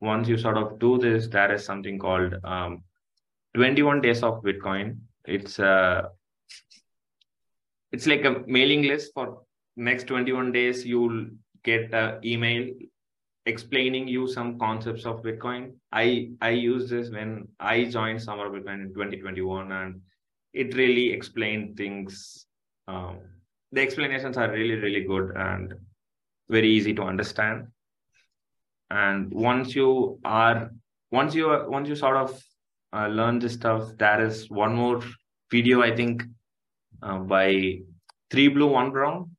Once 0.00 0.28
you 0.28 0.38
sort 0.38 0.56
of 0.56 0.78
do 0.78 0.98
this, 0.98 1.28
there 1.28 1.52
is 1.52 1.64
something 1.64 1.98
called 1.98 2.34
um, 2.44 2.82
21 3.54 4.00
days 4.00 4.22
of 4.22 4.42
Bitcoin. 4.42 4.98
It's 5.26 5.58
a 5.58 5.66
uh, 5.66 6.08
it's 7.92 8.06
like 8.06 8.24
a 8.24 8.42
mailing 8.46 8.82
list 8.82 9.12
for 9.14 9.42
next 9.76 10.06
21 10.06 10.52
days. 10.52 10.86
You'll 10.86 11.26
get 11.64 11.92
an 11.92 12.24
email 12.24 12.70
explaining 13.46 14.06
you 14.06 14.28
some 14.28 14.58
concepts 14.58 15.04
of 15.06 15.22
Bitcoin. 15.22 15.72
I 15.92 16.30
I 16.40 16.50
use 16.50 16.88
this 16.88 17.10
when 17.10 17.48
I 17.58 17.84
joined 17.84 18.22
Summer 18.22 18.46
of 18.46 18.52
Bitcoin 18.52 18.82
in 18.82 18.94
2021, 18.94 19.72
and 19.72 20.00
it 20.52 20.74
really 20.74 21.12
explained 21.12 21.76
things. 21.76 22.46
Um, 22.88 23.18
the 23.72 23.80
explanations 23.80 24.36
are 24.36 24.50
really 24.50 24.76
really 24.76 25.04
good 25.04 25.32
and 25.36 25.74
very 26.48 26.70
easy 26.70 26.94
to 26.94 27.02
understand. 27.02 27.68
And 28.90 29.32
once 29.32 29.74
you 29.74 30.18
are 30.24 30.70
once 31.10 31.34
you 31.34 31.64
once 31.68 31.88
you 31.88 31.96
sort 31.96 32.16
of 32.16 32.42
uh, 32.92 33.06
learn 33.06 33.38
this 33.38 33.54
stuff, 33.54 33.90
there 33.98 34.24
is 34.24 34.50
one 34.50 34.74
more 34.74 35.02
video 35.50 35.82
I 35.82 35.94
think 35.94 36.24
uh, 37.02 37.18
by 37.18 37.78
Three 38.30 38.48
Blue 38.48 38.68
One 38.68 38.90
Brown. 38.90 39.30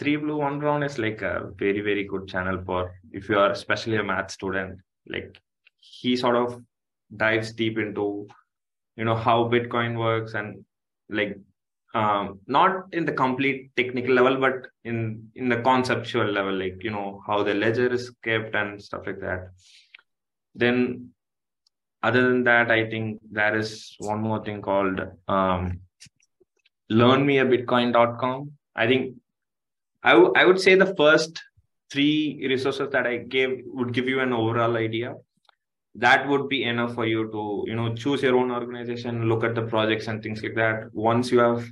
Three 0.00 0.16
blue 0.16 0.38
one 0.38 0.58
brown 0.58 0.82
is 0.82 0.98
like 0.98 1.20
a 1.20 1.50
very 1.58 1.82
very 1.82 2.04
good 2.04 2.26
channel 2.26 2.62
for 2.64 2.98
if 3.12 3.28
you 3.28 3.38
are 3.38 3.50
especially 3.50 3.98
a 3.98 4.02
math 4.02 4.30
student 4.30 4.78
like 5.06 5.38
he 5.80 6.16
sort 6.16 6.36
of 6.36 6.58
dives 7.14 7.52
deep 7.52 7.76
into 7.76 8.26
you 8.96 9.04
know 9.04 9.14
how 9.14 9.44
bitcoin 9.44 9.98
works 9.98 10.32
and 10.32 10.64
like 11.10 11.36
um 11.94 12.38
not 12.46 12.72
in 12.92 13.04
the 13.04 13.12
complete 13.12 13.70
technical 13.76 14.14
level 14.14 14.36
but 14.36 14.66
in 14.84 15.28
in 15.34 15.48
the 15.48 15.60
conceptual 15.68 16.26
level 16.38 16.54
like 16.62 16.78
you 16.82 16.90
know 16.90 17.20
how 17.26 17.42
the 17.42 17.54
ledger 17.54 17.92
is 17.92 18.10
kept 18.22 18.54
and 18.54 18.82
stuff 18.82 19.06
like 19.06 19.20
that 19.20 19.48
then 20.54 21.10
other 22.02 22.22
than 22.28 22.44
that 22.44 22.70
i 22.70 22.88
think 22.88 23.18
there 23.30 23.56
is 23.56 23.96
one 23.98 24.20
more 24.20 24.42
thing 24.44 24.62
called 24.62 25.00
um 25.28 25.80
learnmeabitcoin.com 26.90 28.50
i 28.76 28.86
think 28.86 29.16
I, 30.02 30.12
w- 30.12 30.32
I 30.34 30.44
would 30.44 30.60
say 30.60 30.74
the 30.76 30.94
first 30.94 31.42
three 31.92 32.46
resources 32.48 32.88
that 32.92 33.06
I 33.06 33.18
gave 33.18 33.62
would 33.66 33.92
give 33.92 34.08
you 34.08 34.20
an 34.20 34.32
overall 34.32 34.76
idea. 34.76 35.14
That 35.96 36.26
would 36.28 36.48
be 36.48 36.64
enough 36.64 36.94
for 36.94 37.04
you 37.04 37.30
to, 37.30 37.64
you 37.66 37.74
know, 37.74 37.94
choose 37.94 38.22
your 38.22 38.36
own 38.36 38.50
organization, 38.50 39.28
look 39.28 39.44
at 39.44 39.54
the 39.54 39.62
projects 39.62 40.06
and 40.06 40.22
things 40.22 40.42
like 40.42 40.54
that. 40.54 40.94
Once 40.94 41.30
you 41.30 41.40
have, 41.40 41.68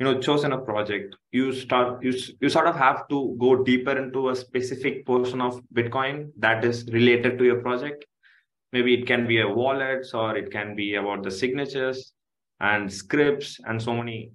you 0.00 0.06
know, 0.06 0.18
chosen 0.18 0.52
a 0.52 0.58
project, 0.58 1.14
you 1.30 1.52
start, 1.52 2.02
you, 2.02 2.14
you 2.40 2.48
sort 2.48 2.66
of 2.66 2.74
have 2.74 3.06
to 3.08 3.36
go 3.38 3.62
deeper 3.62 3.96
into 3.96 4.30
a 4.30 4.34
specific 4.36 5.06
portion 5.06 5.40
of 5.40 5.60
Bitcoin 5.74 6.30
that 6.38 6.64
is 6.64 6.86
related 6.86 7.38
to 7.38 7.44
your 7.44 7.60
project. 7.60 8.04
Maybe 8.72 8.94
it 8.94 9.06
can 9.06 9.28
be 9.28 9.40
a 9.40 9.48
wallet 9.48 10.06
or 10.14 10.36
it 10.36 10.50
can 10.50 10.74
be 10.74 10.94
about 10.94 11.22
the 11.22 11.30
signatures 11.30 12.12
and 12.60 12.92
scripts 12.92 13.60
and 13.66 13.80
so 13.80 13.94
many 13.94 14.32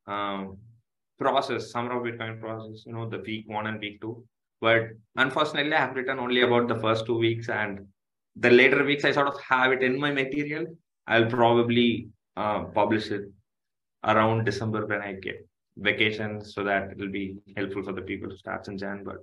um, 0.06 0.56
process, 1.18 1.70
summer 1.70 1.98
of 1.98 2.04
Bitcoin 2.04 2.40
process, 2.40 2.84
you 2.86 2.92
know, 2.92 3.08
the 3.08 3.18
week 3.18 3.48
one 3.48 3.66
and 3.66 3.80
week 3.80 4.00
two. 4.00 4.24
But 4.60 4.88
unfortunately, 5.16 5.74
I 5.74 5.80
have 5.80 5.94
written 5.94 6.18
only 6.18 6.42
about 6.42 6.68
the 6.68 6.76
first 6.76 7.06
two 7.06 7.18
weeks, 7.18 7.48
and 7.48 7.86
the 8.36 8.50
later 8.50 8.84
weeks 8.84 9.04
I 9.04 9.12
sort 9.12 9.28
of 9.28 9.40
have 9.40 9.72
it 9.72 9.82
in 9.82 9.98
my 10.00 10.10
material. 10.10 10.66
I'll 11.06 11.26
probably 11.26 12.08
uh, 12.36 12.64
publish 12.64 13.10
it 13.10 13.30
around 14.04 14.44
December 14.44 14.86
when 14.86 15.02
I 15.02 15.12
get 15.14 15.46
vacation, 15.76 16.44
so 16.44 16.64
that 16.64 16.90
it 16.92 16.98
will 16.98 17.10
be 17.10 17.36
helpful 17.56 17.82
for 17.82 17.92
the 17.92 18.02
people 18.02 18.30
who 18.30 18.36
start 18.36 18.68
in 18.68 18.78
Jan. 18.78 19.04
But 19.04 19.18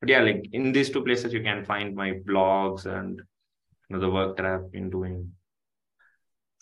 but 0.00 0.08
yeah, 0.08 0.20
like 0.20 0.48
in 0.52 0.72
these 0.72 0.90
two 0.90 1.04
places, 1.04 1.32
you 1.32 1.42
can 1.42 1.64
find 1.64 1.94
my 1.94 2.12
blogs 2.28 2.86
and 2.86 3.18
you 3.18 3.96
know 3.96 4.00
the 4.00 4.10
work 4.10 4.36
that 4.36 4.46
I've 4.46 4.70
been 4.72 4.90
doing 4.90 5.32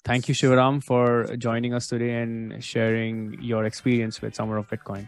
Thank 0.04 0.28
you, 0.28 0.34
Sivaram, 0.34 0.82
for 0.82 1.36
joining 1.36 1.74
us 1.74 1.86
today 1.86 2.22
and 2.22 2.64
sharing 2.64 3.36
your 3.42 3.64
experience 3.64 4.22
with 4.22 4.34
Summer 4.34 4.56
of 4.56 4.68
Bitcoin. 4.68 5.06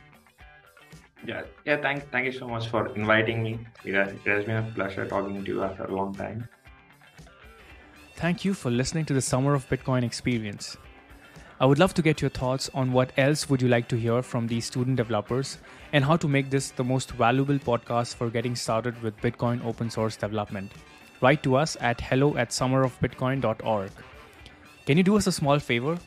Yeah, 1.27 1.43
yeah. 1.65 1.81
Thank, 1.81 2.11
thank 2.11 2.27
you 2.27 2.33
so 2.33 2.47
much 2.47 2.69
for 2.69 2.95
inviting 2.95 3.43
me. 3.43 3.59
It 3.85 3.95
has, 3.95 4.13
it 4.13 4.27
has 4.27 4.45
been 4.45 4.57
a 4.57 4.71
pleasure 4.75 5.07
talking 5.07 5.43
to 5.43 5.51
you 5.51 5.63
after 5.63 5.85
a 5.85 5.95
long 5.95 6.15
time. 6.15 6.47
Thank 8.23 8.45
you 8.45 8.55
for 8.55 8.71
listening 8.71 9.05
to 9.07 9.15
the 9.15 9.21
Summer 9.21 9.53
of 9.53 9.69
Bitcoin 9.69 10.05
experience. 10.05 10.77
I 11.59 11.67
would 11.67 11.81
love 11.81 11.93
to 11.95 12.03
get 12.03 12.21
your 12.21 12.31
thoughts 12.31 12.71
on 12.73 12.93
what 12.93 13.11
else 13.17 13.51
would 13.51 13.61
you 13.61 13.67
like 13.67 13.89
to 13.89 13.97
hear 13.97 14.23
from 14.23 14.47
these 14.47 14.65
student 14.65 14.97
developers 14.97 15.59
and 15.93 16.05
how 16.05 16.17
to 16.19 16.29
make 16.29 16.49
this 16.49 16.71
the 16.71 16.85
most 16.85 17.11
valuable 17.11 17.59
podcast 17.59 18.15
for 18.15 18.31
getting 18.31 18.55
started 18.55 19.03
with 19.03 19.17
Bitcoin 19.17 19.65
open 19.65 19.91
source 19.91 20.15
development. 20.15 20.71
Write 21.21 21.43
to 21.43 21.57
us 21.57 21.77
at 21.81 22.01
hello 22.01 22.37
at 22.37 22.51
summerofbitcoin.org. 22.51 23.91
Can 24.87 24.97
you 24.99 25.03
do 25.03 25.17
us 25.17 25.27
a 25.27 25.33
small 25.33 25.59
favor? 25.59 25.99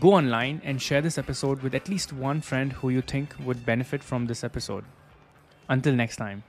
Go 0.00 0.14
online 0.14 0.60
and 0.64 0.82
share 0.82 1.00
this 1.00 1.16
episode 1.16 1.62
with 1.62 1.76
at 1.76 1.88
least 1.88 2.12
one 2.12 2.40
friend 2.40 2.72
who 2.72 2.88
you 2.88 3.02
think 3.02 3.36
would 3.44 3.64
benefit 3.64 4.02
from 4.02 4.26
this 4.26 4.42
episode. 4.42 4.84
Until 5.68 5.94
next 5.94 6.16
time. 6.16 6.42